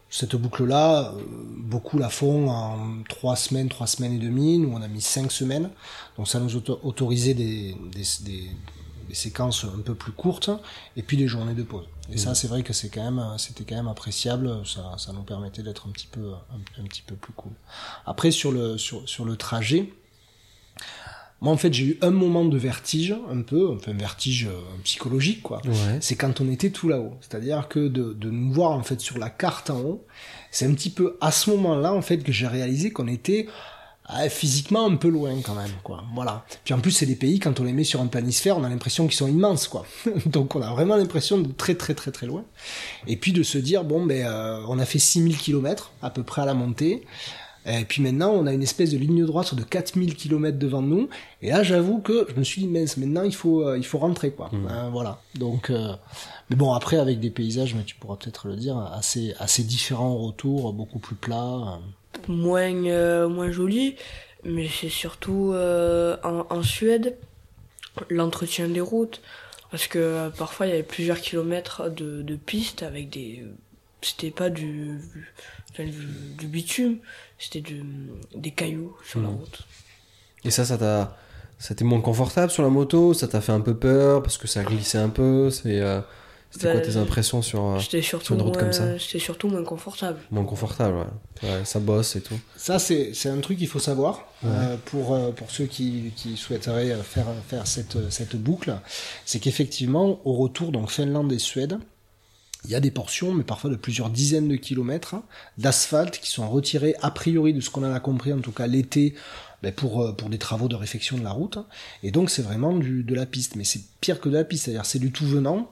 [0.09, 1.21] cette boucle-là, euh,
[1.57, 4.57] beaucoup la font en trois semaines, trois semaines et demie.
[4.57, 5.69] Nous, on a mis cinq semaines.
[6.17, 8.49] Donc ça nous auto- autorisait des, des, des,
[9.09, 10.49] des séquences un peu plus courtes
[10.95, 11.85] et puis des journées de pause.
[12.09, 14.65] Et ça, c'est vrai que c'est quand même, euh, c'était quand même appréciable.
[14.65, 17.51] Ça, ça nous permettait d'être un petit peu, un, un petit peu plus cool.
[18.05, 19.91] Après, sur le, sur, sur le trajet,
[21.41, 24.59] Moi, en fait, j'ai eu un moment de vertige, un peu, enfin, un vertige euh,
[24.83, 25.61] psychologique, quoi.
[25.65, 25.97] Ouais.
[26.01, 27.13] C'est quand on était tout là-haut.
[27.21, 30.05] C'est-à-dire que de, de nous voir, en fait, sur la carte en haut,
[30.49, 33.47] c'est un petit peu à ce moment-là, en fait, que j'ai réalisé qu'on était
[34.09, 36.05] ah, physiquement un peu loin quand même, quoi.
[36.15, 36.45] Voilà.
[36.63, 38.69] Puis en plus, c'est des pays, quand on les met sur un planisphère, on a
[38.69, 39.85] l'impression qu'ils sont immenses, quoi.
[40.25, 42.45] Donc on a vraiment l'impression de très très très très loin.
[43.05, 46.23] Et puis de se dire, bon, ben, euh, on a fait 6000 km à peu
[46.23, 47.03] près à la montée.
[47.67, 51.09] Et puis maintenant, on a une espèce de ligne droite de 4000 km devant nous.
[51.41, 53.97] Et là, j'avoue que je me suis dit, mince, maintenant, il faut, euh, il faut
[53.97, 54.49] rentrer, quoi.
[54.69, 55.21] Hein, voilà.
[55.35, 55.93] Donc, euh,
[56.49, 60.13] mais bon, après, avec des paysages, mais tu pourras peut-être le dire, assez, assez différents
[60.13, 61.79] au retour, beaucoup plus plats.
[62.27, 63.95] moins, euh, moins joli,
[64.43, 67.17] mais c'est surtout euh, en, en Suède
[68.09, 69.21] l'entretien des routes.
[69.71, 73.43] Parce que euh, parfois il y avait plusieurs kilomètres de, de pistes avec des.
[74.01, 75.01] C'était pas du,
[75.77, 76.99] du bitume,
[77.39, 77.83] c'était du,
[78.35, 79.35] des cailloux sur la Mhm.
[79.35, 79.67] route.
[80.45, 81.17] Et ça, ça t'a.
[81.59, 83.15] Ça t'est moins confortable sur la moto?
[83.15, 85.49] Ça t'a fait un peu peur parce que ça glissait un peu?
[85.49, 85.79] C'est.
[85.81, 86.01] euh,
[86.51, 87.65] C'était quoi Bah, tes impressions sur.
[87.65, 88.97] euh, C'était surtout, une route moins- comme ça?
[88.99, 90.19] c'était surtout moins confortable.
[90.31, 90.97] moins confortable,
[91.43, 91.49] ouais.
[91.49, 92.39] Ouais, Ça bosse et tout.
[92.55, 96.37] Ça, c'est c'est un truc qu'il faut savoir euh, pour, euh, pour ceux qui, qui
[96.37, 98.75] souhaiteraient faire, faire cette, cette boucle.
[99.25, 101.79] C'est qu'effectivement, au retour, donc Finlande et Suède,
[102.65, 105.23] il y a des portions, mais parfois de plusieurs dizaines de kilomètres, hein,
[105.57, 108.67] d'asphalte qui sont retirées, a priori, de ce qu'on en a compris, en tout cas
[108.67, 109.13] l'été,
[109.63, 111.57] ben, pour, euh, pour des travaux de réfection de la route.
[112.03, 113.55] Et donc, c'est vraiment du, de la piste.
[113.55, 115.71] Mais c'est pire que de la piste, c'est-à-dire c'est du tout venant,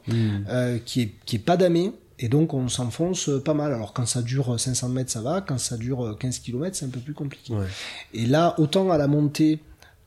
[0.49, 3.91] euh, qui est qui est pas damé et donc on s'enfonce euh, pas mal alors
[3.91, 6.89] quand ça dure 500 mètres ça va quand ça dure euh, 15 km c'est un
[6.89, 7.65] peu plus compliqué Ouais.
[8.13, 9.59] et là autant à la montée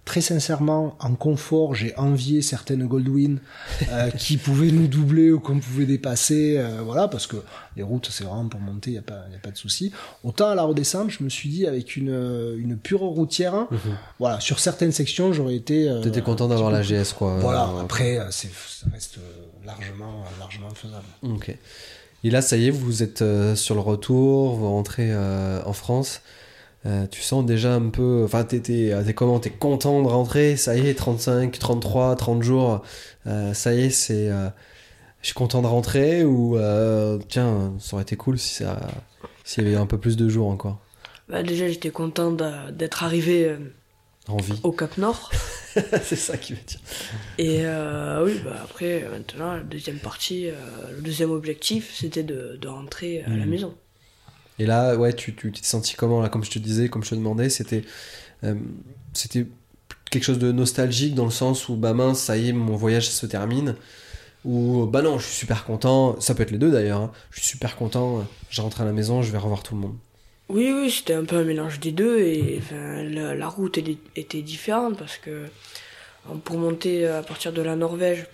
[0.08, 3.36] très sincèrement en confort j'ai envié certaines Goldwyn
[3.90, 7.36] euh, qui pouvaient nous doubler ou qu'on pouvait dépasser euh, voilà parce que
[7.76, 9.92] les routes c'est vraiment pour monter il y a pas y a pas de souci
[10.24, 13.66] autant à la redescente je me suis dit avec une euh, une pure routière
[14.18, 17.36] voilà sur certaines sections j'aurais été euh, T'étais content d'avoir la GS, quoi.
[17.40, 19.18] voilà après c'est ça reste
[19.66, 21.54] largement largement faisable Ok.
[22.24, 23.22] Et là, ça y est, vous êtes
[23.54, 26.20] sur le retour, vous rentrez en France.
[26.88, 28.22] Euh, tu sens déjà un peu.
[28.24, 30.56] Enfin, t'es, t'es, t'es comment T'es content de rentrer?
[30.56, 32.82] Ça y est, 35, 33, 30 jours.
[33.26, 34.28] euh, ça y est, c'est.
[34.30, 34.48] euh,
[35.20, 36.56] je suis content de rentrer ou.
[36.56, 38.80] euh, tiens, ça aurait été cool si ça.
[39.44, 40.78] S'il y avait un peu plus de jours encore.
[41.28, 42.32] Bah, déjà, j'étais content
[42.72, 43.58] d'être arrivé euh,
[44.28, 44.58] En vie.
[44.62, 45.30] au Cap Nord.
[46.02, 46.80] c'est ça qui veut dire.
[47.38, 50.54] Et euh, oui, bah après, maintenant, la deuxième partie, euh,
[50.96, 53.50] le deuxième objectif, c'était de, de rentrer à la Mhm.
[53.50, 53.74] maison.
[54.58, 56.28] Et là, ouais, tu, t'es senti comment là?
[56.28, 57.84] Comme je te disais, comme je te demandais, c'était
[58.44, 58.54] euh,
[59.12, 59.46] c'était
[60.10, 63.08] quelque chose de nostalgique dans le sens où bah mince, ça y est, mon voyage
[63.08, 63.74] se termine.
[64.44, 66.20] Ou bah non, je suis super content.
[66.20, 67.00] Ça peut être les deux d'ailleurs.
[67.00, 67.12] hein.
[67.30, 68.24] Je suis super content.
[68.50, 69.96] Je rentre à la maison, je vais revoir tout le monde.
[70.48, 73.78] Oui, oui, c'était un peu un mélange des deux et la, la route
[74.16, 78.26] était différente parce que euh, pour monter à partir de la Norvège,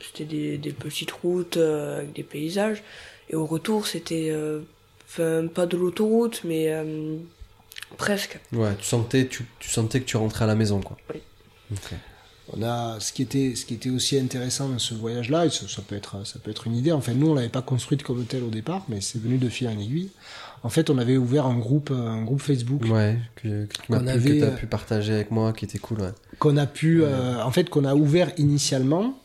[0.00, 2.82] c'était des, petites routes euh, avec des paysages
[3.28, 4.60] et au retour c'était euh,
[5.10, 7.16] enfin pas de l'autoroute mais euh,
[7.96, 8.38] presque.
[8.52, 10.96] Ouais, tu sentais, tu, tu sentais que tu rentrais à la maison, quoi.
[11.12, 11.20] Oui.
[12.52, 15.68] On a ce qui était ce qui était aussi intéressant dans ce voyage-là, et ça,
[15.68, 16.90] ça peut être ça peut être une idée.
[16.90, 19.68] Enfin, nous on l'avait pas construite comme tel au départ, mais c'est venu de fil
[19.68, 20.10] en aiguille.
[20.64, 24.00] En fait, on avait ouvert un groupe un groupe Facebook Ouais, que, que tu On
[24.00, 26.10] pu- avait, euh, partager avec moi, qui était cool, ouais.
[26.40, 29.16] qu'on a pu euh, en fait qu'on a ouvert initialement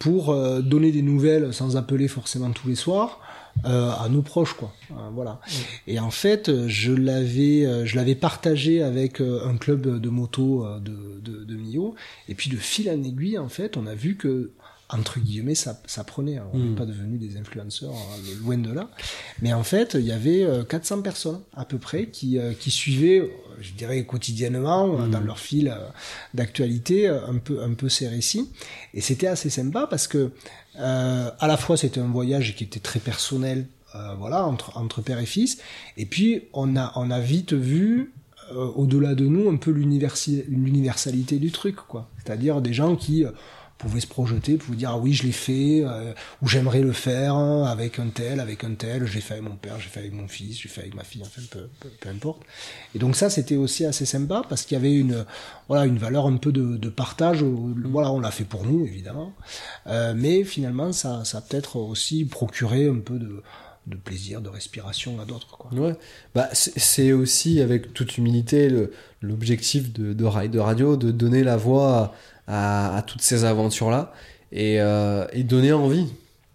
[0.00, 3.20] pour euh, donner des nouvelles sans appeler forcément tous les soirs
[3.64, 4.72] euh, à nos proches quoi.
[4.90, 5.40] Euh, voilà.
[5.86, 10.66] Et en fait je l'avais euh, je l'avais partagé avec euh, un club de moto
[10.80, 11.94] de, de, de Millau.
[12.28, 14.50] Et puis de fil en aiguille en fait on a vu que
[14.94, 16.38] entre guillemets ça, ça prenait.
[16.52, 16.74] On n'est Mm.
[16.76, 18.88] pas devenu des influenceurs hein, loin de là.
[19.42, 22.70] Mais en fait il y avait euh, 400 personnes à peu près qui, euh, qui
[22.70, 23.28] suivaient euh,
[23.60, 25.76] je dirais quotidiennement euh, dans leur fil euh,
[26.34, 28.48] d'actualité euh, un peu un peu ces récits.
[28.94, 30.30] Et c'était assez sympa parce que
[30.78, 35.02] euh, à la fois c'était un voyage qui était très personnel euh, voilà entre entre
[35.02, 35.58] père et fils.
[35.96, 38.12] Et puis on a on a vite vu
[38.52, 42.08] euh, au-delà de nous un peu l'universalité du truc quoi.
[42.24, 43.24] C'est-à-dire des gens qui
[43.84, 46.12] pouvaient se projeter, pouvaient dire ah oui je l'ai fait, euh,
[46.42, 49.56] ou j'aimerais le faire hein, avec un tel, avec un tel, j'ai fait avec mon
[49.56, 52.08] père, j'ai fait avec mon fils, j'ai fait avec ma fille, enfin peu, peu, peu
[52.08, 52.42] importe.
[52.94, 55.24] Et donc ça c'était aussi assez sympa parce qu'il y avait une
[55.68, 57.42] voilà une valeur un peu de, de partage.
[57.42, 59.32] au- Voilà on l'a fait pour nous évidemment,
[59.86, 63.42] Euh, mais finalement ça ça a peut-être aussi procuré un peu de
[63.86, 65.70] de plaisir, de respiration à d'autres quoi.
[65.78, 65.94] Ouais,
[66.34, 68.70] bah, c'est aussi avec toute humilité
[69.20, 72.14] l'objectif de, de Rider Radio de donner la voix
[72.46, 74.12] à, toutes ces aventures-là
[74.52, 76.06] et, euh, et donner envie,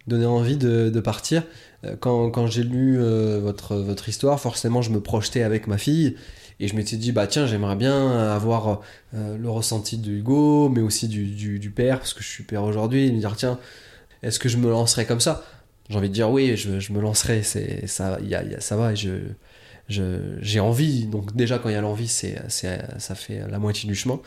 [0.06, 1.42] donner envie de, partir.
[1.84, 5.78] Euh, Quand, quand j'ai lu euh, votre, votre histoire, forcément je me projetais avec ma
[5.78, 6.16] fille
[6.60, 8.80] Et je m'étais dit, bah tiens, j'aimerais bien avoir
[9.14, 11.24] le ressenti de Hugo, mais aussi du,
[11.58, 13.58] du, père, parce que je suis père aujourd'hui, et me dire, tiens,
[14.22, 15.44] est-ce que je me lancerais comme ça?
[15.88, 17.60] J'ai envie de dire, oui, je, je me lancerai, ça,
[18.20, 19.10] y y a- ça va, et je,
[19.90, 21.06] j'ai envie.
[21.06, 24.20] Donc déjà, quand il y a l'envie, c'est, ça fait la moitié du chemin.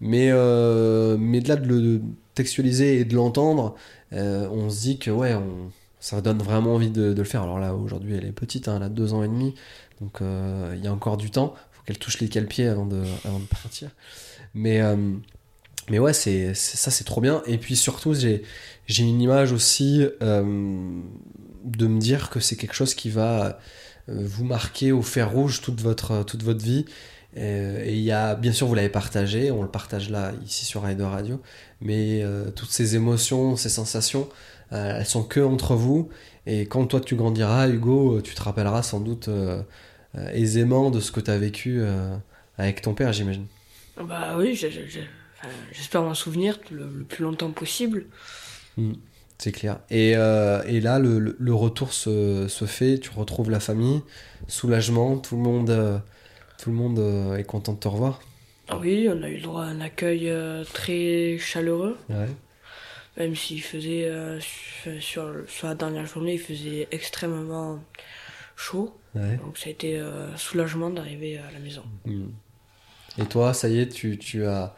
[0.00, 2.02] Mais, euh, mais de là, de le
[2.34, 3.74] textualiser et de l'entendre,
[4.12, 7.42] euh, on se dit que, ouais, on, ça donne vraiment envie de, le faire.
[7.42, 9.54] Alors là, aujourd'hui, elle est petite, hein, elle a deux ans et demi,
[10.00, 11.54] donc euh, il y a encore du temps.
[11.72, 13.90] faut qu'elle touche les cale-pieds avant de, avant de partir.
[14.54, 14.96] Mais, euh,
[15.90, 17.42] mais ouais, c'est, ça, c'est trop bien.
[17.46, 18.42] Et puis surtout, j'ai,
[18.86, 23.58] j'ai une image aussi de me dire que c'est quelque chose qui va
[24.12, 26.84] vous marquer au fer rouge toute votre, toute votre vie.
[27.36, 30.64] Euh, Et il y a, bien sûr, vous l'avez partagé, on le partage là, ici
[30.66, 31.40] sur Rider Radio,
[31.80, 34.28] mais euh, toutes ces émotions, ces sensations,
[34.72, 36.10] euh, elles sont que entre vous.
[36.46, 39.62] Et quand toi tu grandiras, Hugo, tu te rappelleras sans doute euh,
[40.16, 42.16] euh, aisément de ce que tu as vécu euh,
[42.58, 43.46] avec ton père, j'imagine.
[43.96, 44.54] Bah oui,
[45.72, 48.06] j'espère m'en souvenir le, le plus longtemps possible.
[49.42, 49.80] C'est clair.
[49.90, 54.00] Et, euh, et là, le, le- le retour se, se fait, tu retrouves la famille,
[54.46, 55.98] soulagement, tout le monde, euh,
[56.62, 58.20] tout le monde euh, est content de te revoir.
[58.68, 60.32] Ah Oui, on a eu le droit à un accueil
[60.72, 62.28] très chaleureux, Ouais.
[63.16, 64.08] même s'il faisait,
[65.00, 67.80] sur, sur, la dernière journée, il faisait extrêmement
[68.54, 68.96] chaud.
[69.16, 69.38] ouais.
[69.38, 70.00] Donc ça a été
[70.36, 71.82] soulagement d'arriver à la maison.
[72.04, 72.26] Mm.
[73.18, 74.76] Et toi, ça y est, tu, tu as,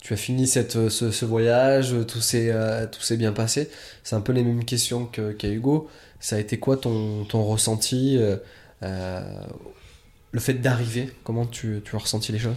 [0.00, 3.68] tu as fini cette, ce, ce voyage, tout s'est euh, tout s'est bien passé.
[4.04, 5.88] C'est un peu les mêmes questions que- qu'à Hugo.
[6.20, 8.36] Ça a été quoi ton, ton ressenti euh,
[8.82, 9.20] euh,
[10.32, 12.56] Le fait d'arriver, comment tu, tu as ressenti les choses?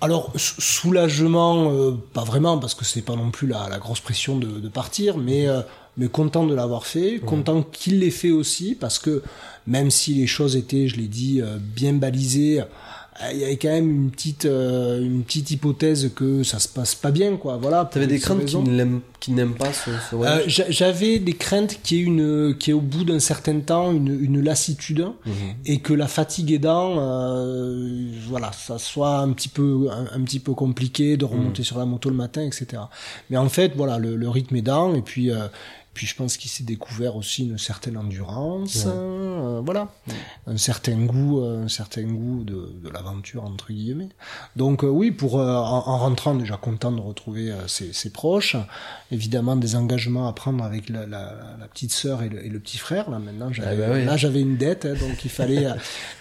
[0.00, 4.00] Alors, sou- soulagement, euh, pas vraiment, parce que c'est pas non plus la, la grosse
[4.00, 5.62] pression de, de partir, mais, euh,
[5.96, 9.22] mais content de l'avoir fait, content qu'il l'ait fait aussi, parce que
[9.66, 12.64] même si les choses étaient, je l'ai dit, euh, bien balisées, euh,
[13.32, 16.94] il y avait quand même une petite, euh, une petite hypothèse que ça se passe
[16.94, 17.56] pas bien, quoi.
[17.56, 17.88] Voilà.
[17.90, 21.32] Tu avais pour des craintes qui l'aiment- qui n'aiment pas ce, ce Euh, J'avais des
[21.32, 24.40] craintes qu'il y ait une, qu'il y ait au bout d'un certain temps une, une
[24.42, 25.32] lassitude Mhm.
[25.64, 30.40] et que la fatigue aidant, euh, voilà, ça soit un petit peu, un, un petit
[30.40, 32.82] peu compliqué de remonter sur la moto le matin, etc.
[33.30, 35.46] Mais en fait, voilà, le, le rythme aidant et puis, euh,
[35.94, 38.92] puis je pense qu'il s'est découvert aussi une certaine endurance, Ouais.
[38.94, 39.88] euh, voilà,
[40.46, 44.08] un certain goût, euh, un certain goût de, de l'aventure entre guillemets.
[44.56, 48.56] Donc euh, oui, pour en, en rentrant déjà content de retrouver ses, ses proches,
[49.12, 52.58] évidemment des engagements à prendre avec la, la, la petite sœur et le, et le
[52.58, 53.10] petit frère.
[53.10, 54.04] Là maintenant, j'avais, bah oui.
[54.04, 55.72] là j'avais une dette, hein, donc il fallait, euh,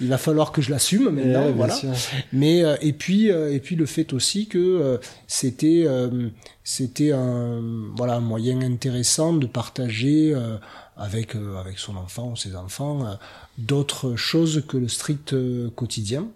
[0.01, 1.73] il va falloir que je l'assume maintenant, Ouais, bien voilà.
[1.75, 1.89] sûr.
[2.31, 6.29] Mais euh, et puis euh, et puis le fait aussi que euh, c'était euh,
[6.63, 7.61] c'était un
[7.95, 10.57] voilà un moyen intéressant de partager euh,
[10.97, 13.15] avec euh, avec son enfant ou ses enfants euh,
[13.57, 16.27] d'autres choses que le strict euh, quotidien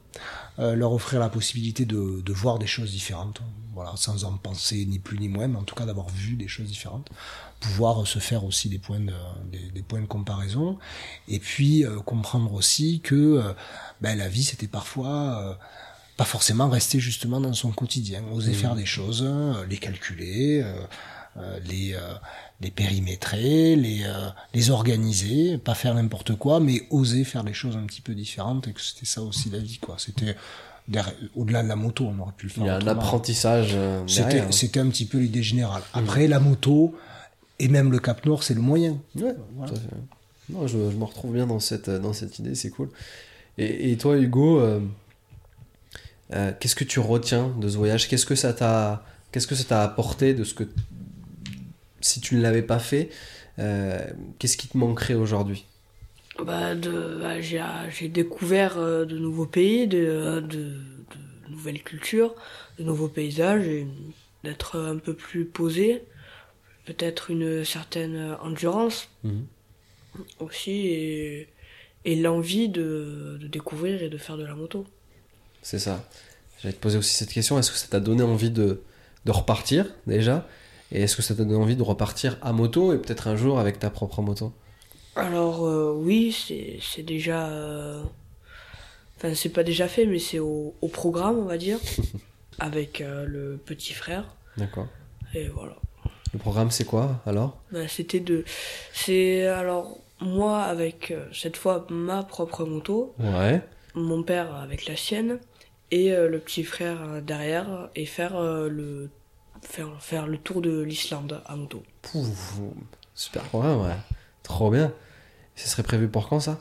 [0.60, 3.42] euh, leur offrir la possibilité de, de voir des choses différentes.
[3.76, 6.48] Voilà sans en penser ni plus ni moins mais en tout cas d'avoir vu des
[6.48, 7.10] choses différentes.
[7.60, 9.14] Pouvoir se faire aussi des points de,
[9.52, 10.80] des, des points de comparaison.
[11.28, 13.54] Et puis euh, comprendre aussi que
[14.02, 15.54] ben, la vie c'était parfois euh,
[16.18, 19.24] pas forcément rester justement dans son quotidien, oser faire des choses,
[19.70, 20.66] les calculer,
[21.38, 22.16] euh, les, euh,
[22.62, 27.78] les périmétrer, les, euh, les organiser, pas faire n'importe quoi, mais oser faire des choses
[27.78, 29.96] un petit peu différentes et que c'était ça aussi la vie, quoi.
[30.00, 30.36] C'était
[31.36, 32.64] au-delà de la moto, on aurait pu le faire.
[32.64, 34.54] Il y a un apprentissage euh, C'était, derrière.
[34.54, 35.84] c'était un petit peu l'idée générale.
[35.94, 36.96] Après, la moto
[37.60, 38.98] et même le Cap Nord, c'est le moyen.
[39.16, 39.72] Ouais, Voilà.
[39.72, 39.96] tout à fait.
[40.50, 42.90] Non, je, je me retrouve bien dans cette, dans cette idée, c'est cool.
[43.58, 44.80] Et, et toi, Hugo, euh,
[46.34, 48.08] euh, qu'est-ce que tu retiens de ce voyage?
[48.08, 50.64] Qu'est-ce que ça t'a, qu'est-ce que ça t'a apporté de ce que,
[52.02, 53.10] si tu ne l'avais pas fait,
[53.60, 54.00] euh,
[54.40, 55.66] qu'est-ce qui te manquerait aujourd'hui?
[56.44, 62.36] Bah, bah, j'ai, découvert euh, de nouveaux pays, de, de, de nouvelles cultures,
[62.78, 63.88] de nouveaux paysages, et
[64.44, 66.04] d'être un peu plus posé,
[66.86, 69.10] peut-être une certaine endurance
[70.40, 71.48] aussi, et,
[72.06, 74.86] et l'envie de, de découvrir et de faire de la moto.
[75.62, 76.08] C'est ça.
[76.62, 77.60] J'allais te poser aussi cette question.
[77.60, 78.82] Est-ce que ça t'a donné envie de,
[79.26, 80.48] de repartir déjà?
[80.92, 83.60] Et est-ce que ça t'a donné envie de repartir à moto et peut-être un jour
[83.60, 84.54] avec ta propre moto
[85.16, 87.48] Alors euh, oui, c'est, déjà...
[87.48, 88.02] euh,
[89.18, 91.80] Enfin, c'est pas déjà fait, mais c'est au, au programme, on va dire,
[92.60, 94.26] avec euh, le petit frère.
[94.58, 94.88] D'accord.
[95.34, 95.76] Et voilà.
[96.34, 97.58] Le programme, c'est quoi alors?
[97.72, 98.46] Bah, c'était de.
[98.94, 103.62] C'est alors moi avec euh, cette fois ma propre moto, Ouais.
[103.96, 105.40] mon père avec la sienne
[105.90, 109.10] et euh, le petit frère derrière et faire euh, le
[109.62, 111.84] faire faire le tour de l'Islande à moto.
[112.02, 112.58] Pouf,
[113.14, 113.96] super programme, ouais.
[114.44, 114.92] Trop bien.
[115.56, 116.60] Ce serait prévu pour quand ça?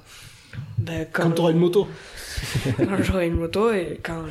[0.79, 1.87] Bah, Quand tu auras une moto.
[2.79, 4.31] quand j'aurai une moto et quand le,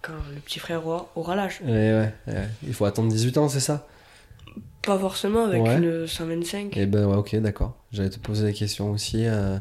[0.00, 1.60] quand le petit frère aura, aura l'âge.
[1.62, 2.48] Ouais, ouais, ouais.
[2.66, 3.86] Il faut attendre 18 ans, c'est ça?
[4.82, 5.76] Pas forcément avec Ouais.
[5.76, 6.72] une 125.
[6.76, 7.76] Eh ben ouais, ok, d'accord.
[7.92, 9.26] J'allais te poser la question aussi.
[9.26, 9.58] euh,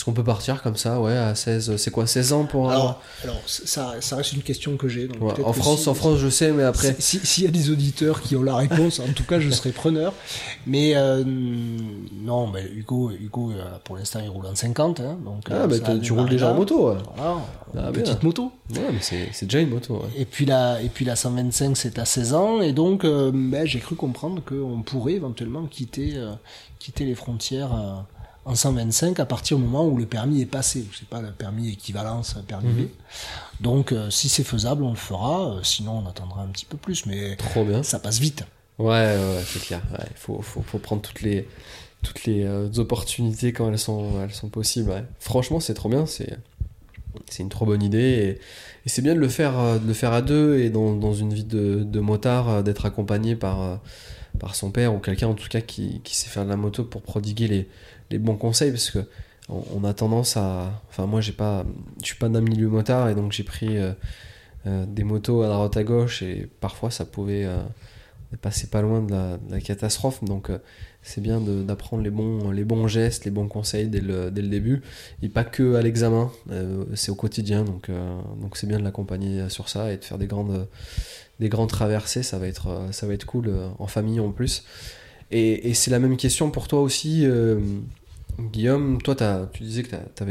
[0.00, 2.70] Est-ce qu'on peut partir comme ça, ouais, à 16 C'est quoi, 16 ans pour.
[2.70, 5.08] un- Alors, alors ça, ça reste une question que j'ai.
[5.20, 6.96] Ouais, en France, si- en France, je sais, mais après.
[6.98, 9.50] Si- si- S'il y a des auditeurs qui ont la réponse, en tout cas, je
[9.50, 10.14] serai preneur.
[10.66, 15.00] Mais euh, non, mais Hugo, Hugo euh, pour l'instant, il roule en 50.
[15.00, 16.96] Hein, donc, Ah, euh, bah tu roules déjà en moto, ouais.
[17.16, 17.36] Voilà,
[17.76, 18.02] Ah, une bien.
[18.02, 18.52] petite moto.
[18.74, 20.08] Ouais, mais c'est déjà une moto, ouais.
[20.16, 22.62] Et puis la, et puis la 125, c'est à 16 ans.
[22.62, 26.30] Et donc, euh, ben, j'ai cru comprendre qu'on pourrait éventuellement quitter, euh,
[26.78, 27.92] quitter les frontières euh,
[28.44, 30.86] en 125 à partir du moment où le permis est passé.
[30.98, 32.84] C'est pas le permis équivalence, un permis Mhm.
[32.86, 32.88] B.
[33.60, 35.50] Donc, euh, si c'est faisable, on le fera.
[35.56, 37.06] Euh, sinon, on attendra un petit peu plus.
[37.06, 37.82] Mais Trop bien.
[37.82, 38.44] ça passe vite.
[38.78, 39.14] Ouais,
[39.46, 39.82] c'est clair.
[39.92, 41.46] Ouais, il faut, faut, faut prendre toutes les,
[42.02, 44.90] toutes les euh, opportunités quand elles sont, elles sont possibles.
[44.90, 45.04] ouais.
[45.18, 46.06] Franchement, c'est trop bien.
[46.06, 46.38] C'est,
[47.28, 47.98] c'est une trop bonne idée.
[47.98, 48.28] Et,
[48.86, 51.34] et c'est bien de le faire, de le faire à deux et dans, dans une
[51.34, 53.80] vie de, de motard, d'être accompagné par,
[54.38, 56.82] par son père ou quelqu'un en tout cas qui, qui sait faire de la moto
[56.84, 57.68] pour prodiguer les,
[58.10, 58.70] les bons conseils.
[58.70, 59.00] Parce que
[59.50, 60.82] on, a tendance à.
[60.88, 61.64] Enfin, moi, j'ai pas,
[62.00, 63.92] je suis pas d'un milieu motard et donc j'ai pris euh,
[64.66, 67.44] euh, des motos à droite à gauche et parfois ça pouvait.
[67.44, 67.62] euh,
[68.42, 69.10] passé pas loin de
[69.50, 70.52] la, catastrophe, donc
[71.02, 74.82] c'est bien d'apprendre les bons, les bons gestes, les bons conseils dès le, début,
[75.20, 76.30] et pas que à l'examen,
[76.94, 77.90] c'est au quotidien, donc
[78.54, 80.68] c'est bien de l'accompagner sur ça et de faire des grandes,
[81.40, 84.62] des grandes traversées, ça va être, ça va être cool, en famille en plus.
[85.32, 87.26] Et, c'est la même question pour toi aussi,
[88.52, 89.14] Guillaume, toi
[89.52, 90.22] tu disais que tu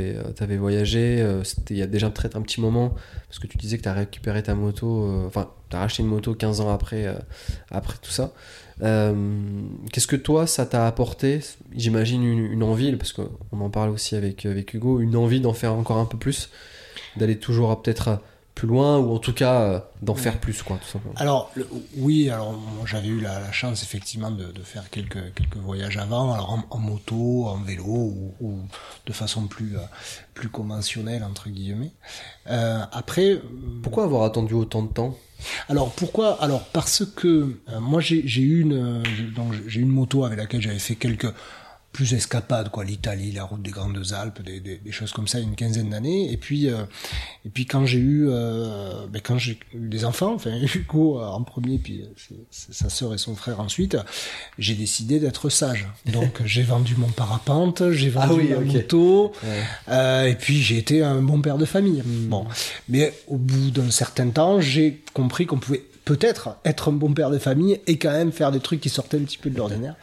[0.42, 2.96] avais, voyagé, euh, il y a déjà un petit moment,
[3.28, 6.04] parce que tu disais que tu as récupéré ta moto, euh, enfin tu as racheté
[6.04, 7.14] une moto 15 ans après, euh,
[7.72, 8.34] après tout ça.
[8.82, 9.14] Euh,
[9.92, 11.42] Qu'est-ce que toi ça t'a apporté?
[11.76, 15.74] J'imagine une, envie, parce qu'on en parle aussi avec, avec Hugo, une envie d'en faire
[15.74, 16.50] encore un peu plus,
[17.18, 18.20] d'aller toujours euh, peut-être
[18.60, 21.14] plus loin, ou en tout cas euh, d'en faire plus, quoi, tout simplement.
[21.18, 22.54] Alors le- oui, alors
[22.86, 26.62] j'avais eu la, la chance effectivement de, de faire quelques quelques voyages avant, alors en,
[26.70, 28.60] en moto, en vélo ou, ou
[29.06, 29.82] de façon plus euh,
[30.34, 31.94] plus conventionnelle entre guillemets.
[32.50, 33.42] Euh, après, euh,
[33.84, 35.16] Pourquoi avoir attendu autant de temps?
[35.70, 36.38] Alors pourquoi?
[36.44, 37.28] Alors parce que
[37.70, 40.80] euh, moi j'ai eu une euh, j'ai- donc j'ai eu une moto avec laquelle j'avais
[40.80, 41.32] fait quelques
[41.92, 45.40] plus escapades quoi, l'Italie, la route des Grandes Alpes, des, des, des choses comme ça,
[45.40, 46.32] il y a une quinzaine d'années.
[46.32, 46.84] Et puis euh,
[47.46, 51.26] et puis quand j'ai eu euh, ben, quand j'ai eu des enfants, enfin Hugo euh,
[51.26, 52.04] en premier, puis
[52.52, 53.98] sa sœur et son frère ensuite,
[54.58, 55.88] j'ai décidé d'être sage.
[56.06, 59.64] Donc j'ai vendu mon parapente, j'ai vendu Ah oui, ma moto, Ouais.
[59.90, 62.04] euh, et puis j'ai été un bon père de famille.
[62.06, 62.46] Bon,
[62.88, 67.30] mais au bout d'un certain temps, j'ai compris qu'on pouvait peut-être être un bon père
[67.30, 69.96] de famille et quand même faire des trucs qui sortaient un petit peu de l'ordinaire.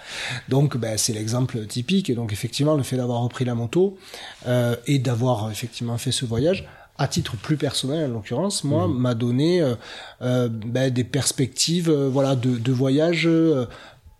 [0.49, 2.09] Donc, ben, c'est l'exemple typique.
[2.11, 3.99] Et donc, effectivement, le fait d'avoir repris la moto
[4.47, 6.65] euh, et d'avoir effectivement fait ce voyage,
[6.99, 9.75] à titre plus personnel en l'occurrence, moi, m'a donné euh,
[10.23, 13.67] euh, ben, des perspectives, euh, voilà, de, de voyage euh,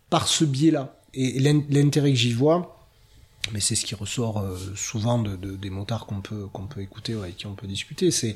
[0.09, 0.93] par ce biais-là.
[1.13, 2.73] Et l'in- l'intérêt que j'y vois,
[3.53, 4.43] mais c'est ce qui ressort
[4.75, 7.65] souvent de, de- des motards qu'on peut qu'on peut écouter ou avec qui on peut
[7.65, 8.35] discuter, c'est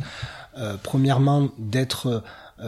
[0.58, 2.20] euh, premièrement d'être euh,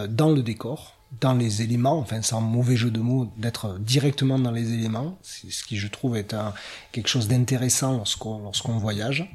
[0.09, 4.51] dans le décor, dans les éléments, enfin sans mauvais jeu de mots, d'être directement dans
[4.51, 6.53] les éléments, c'est ce qui je trouve est un,
[6.91, 9.29] quelque chose d'intéressant lorsqu'on lorsqu'on voyage.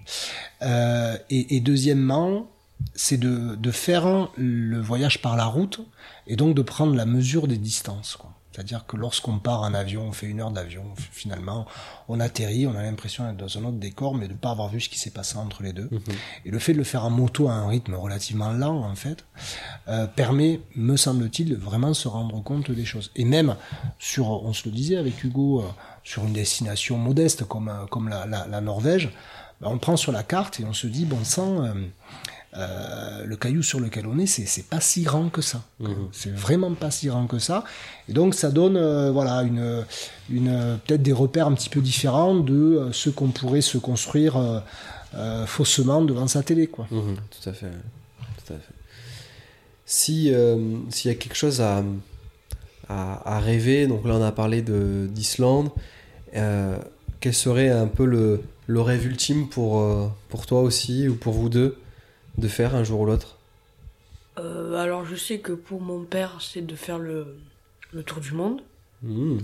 [0.62, 2.48] Euh, et, et deuxièmement,
[2.94, 5.80] c'est de, de faire le voyage par la route
[6.26, 8.16] et donc de prendre la mesure des distances.
[8.16, 8.32] quoi.
[8.58, 10.82] C'est-à-dire que lorsqu'on part en avion, on fait une heure d'avion,
[11.12, 11.64] finalement,
[12.08, 14.68] on atterrit, on a l'impression d'être dans un autre décor, mais de ne pas avoir
[14.68, 15.88] vu ce qui s'est passé entre les deux.
[16.44, 19.24] Et le fait de le faire en moto à un rythme relativement lent, en fait,
[19.86, 23.12] euh, permet, me semble-t-il, de vraiment se rendre compte des choses.
[23.14, 23.54] Et même
[24.00, 25.68] sur, on se le disait avec Hugo, euh,
[26.02, 29.10] sur une destination modeste comme, euh, comme la, la, la Norvège,
[29.60, 31.62] ben, on prend sur la carte et on se dit, bon sang,
[32.56, 35.62] euh, le caillou sur lequel on est, c'est pas si grand que ça.
[36.12, 37.64] C'est vraiment pas si grand que ça.
[38.08, 39.84] Et donc ça donne euh, voilà une
[40.30, 44.62] une peut-être des repères un petit peu différents de euh, ce qu'on pourrait se construire
[45.14, 46.86] euh, faussement devant sa télé quoi.
[46.90, 47.70] Mhm, tout à fait.
[48.46, 48.74] Tout à fait.
[49.84, 50.32] Si
[50.90, 51.82] s'il y a quelque chose à,
[52.88, 55.70] à, à rêver, donc là on a parlé de d'Islande,
[56.32, 59.82] quel serait un peu le, le rêve ultime pour,
[60.28, 61.76] pour toi aussi ou pour vous deux?
[62.38, 63.36] De faire un jour ou l'autre
[64.38, 67.36] Euh, alors je sais que pour mon père, c'est de faire le,
[67.92, 68.60] le tour du monde.
[69.02, 69.40] Mhm.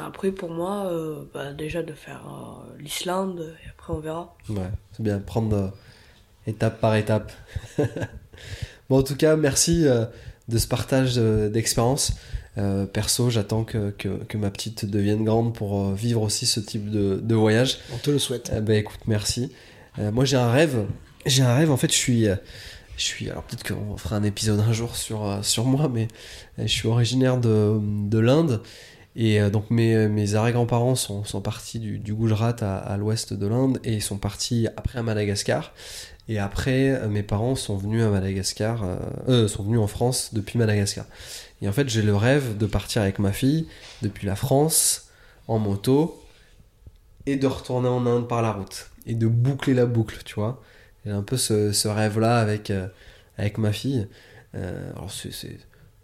[0.00, 4.34] Après pour moi, euh, bah, déjà de faire euh, l'Islande, et après on verra.
[4.48, 5.68] Ouais, c'est bien, prendre euh,
[6.46, 7.32] étape par étape.
[8.88, 10.04] bon, en tout cas, merci euh,
[10.48, 12.12] de ce partage euh, d'expérience.
[12.58, 16.58] Euh, perso, j'attends que, que, que ma petite devienne grande pour euh, vivre aussi ce
[16.60, 17.78] type de, de voyage.
[17.92, 18.50] On te le souhaite.
[18.56, 19.52] Eh ben, écoute, merci.
[19.98, 20.86] Euh, moi, j'ai un rêve
[21.26, 21.70] j'ai un rêve.
[21.70, 22.36] En fait, je suis, euh,
[22.96, 23.30] je suis.
[23.30, 26.08] Alors peut-être qu'on fera un épisode un jour sur euh, sur moi, mais
[26.58, 28.62] euh, je suis originaire de, de l'Inde.
[29.18, 33.80] Et donc mes, mes arrière-grands-parents sont, sont partis du, du Gujarat à, l'ouest de l'Inde
[33.82, 35.72] et ils sont partis après à Madagascar.
[36.28, 38.84] Et après, mes parents sont venus à Madagascar,
[39.26, 41.06] sont venus en France depuis Madagascar.
[41.62, 43.66] Et en fait, j'ai le rêve de partir avec ma fille
[44.02, 45.06] depuis la France
[45.48, 46.22] en moto
[47.24, 50.62] et de retourner en Inde par la route et de boucler la boucle, tu vois.
[51.06, 52.88] J'ai un peu ce, ce rêve-là avec, euh,
[53.38, 54.08] avec ma fille.
[54.56, 55.30] Euh, alors c'est,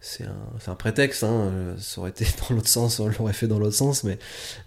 [0.01, 1.51] c'est, un, un prétexte, hein.
[1.53, 4.19] euh, ça aurait été dans l'autre sens, on l'aurait fait dans l'autre sens, mais,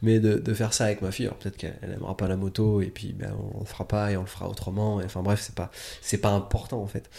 [0.02, 1.28] mais de, de faire ça avec ma fille.
[1.28, 4.12] Alors peut-être qu'elle elle aimera pas la moto et puis ben, on le fera pas
[4.12, 4.96] et on le fera autrement.
[4.98, 5.72] Enfin bref, c'est pas,
[6.02, 7.10] c'est pas important en fait.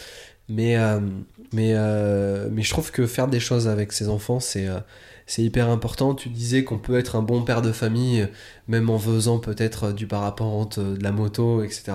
[0.47, 0.77] Mais,
[1.51, 1.73] mais,
[2.51, 4.69] mais je trouve que faire des choses avec ses enfants, c'est,
[5.27, 6.15] c'est hyper important.
[6.15, 8.27] Tu disais qu'on peut être un bon père de famille, euh,
[8.67, 11.91] même en faisant peut-être du parapente, euh, de la moto, etc.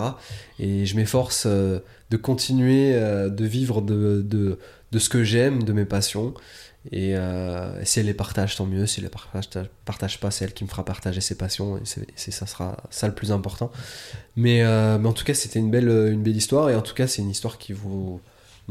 [0.58, 1.80] Et je m'efforce euh,
[2.10, 4.58] de continuer euh, de vivre de, de,
[4.92, 6.34] de ce que j'aime, de mes passions.
[6.90, 8.86] Et, euh, si elle les partage, tant mieux.
[8.86, 9.48] Si elle les partage,
[9.84, 11.78] partage pas, c'est elle qui me fera partager ses passions.
[11.78, 11.82] Et
[12.16, 13.70] c'est, ça sera ça le plus important.
[14.36, 16.70] Mais, euh, mais en tout cas, c'était une belle, une belle histoire.
[16.70, 18.20] Et en tout cas, c'est une histoire qui vous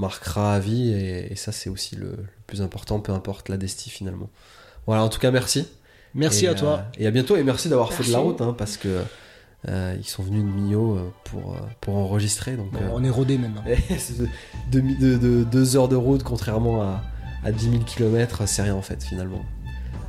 [0.01, 0.91] marquera à vie.
[0.91, 4.29] Et, et ça, c'est aussi le, le plus important, peu importe la destie finalement.
[4.87, 5.67] Voilà, en tout cas, merci.
[6.13, 6.79] Merci Et, à toi.
[6.97, 7.37] euh, et à bientôt.
[7.37, 9.01] Et merci d'avoir fait de la route, hein, parce que
[9.69, 12.57] euh, ils sont venus de Millau euh, pour, pour enregistrer.
[12.57, 13.63] Donc, Bon, euh, on est rodé maintenant.
[14.71, 17.01] deux heures de route, contrairement à,
[17.45, 19.45] à 10 000 km, c'est rien en fait finalement.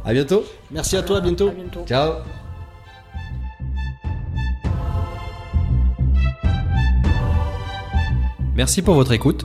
[0.04, 0.42] À bientôt.
[0.72, 1.48] Merci à toi, à bientôt.
[1.48, 1.84] À bientôt.
[1.86, 2.14] Ciao.
[8.54, 9.44] Merci pour votre écoute.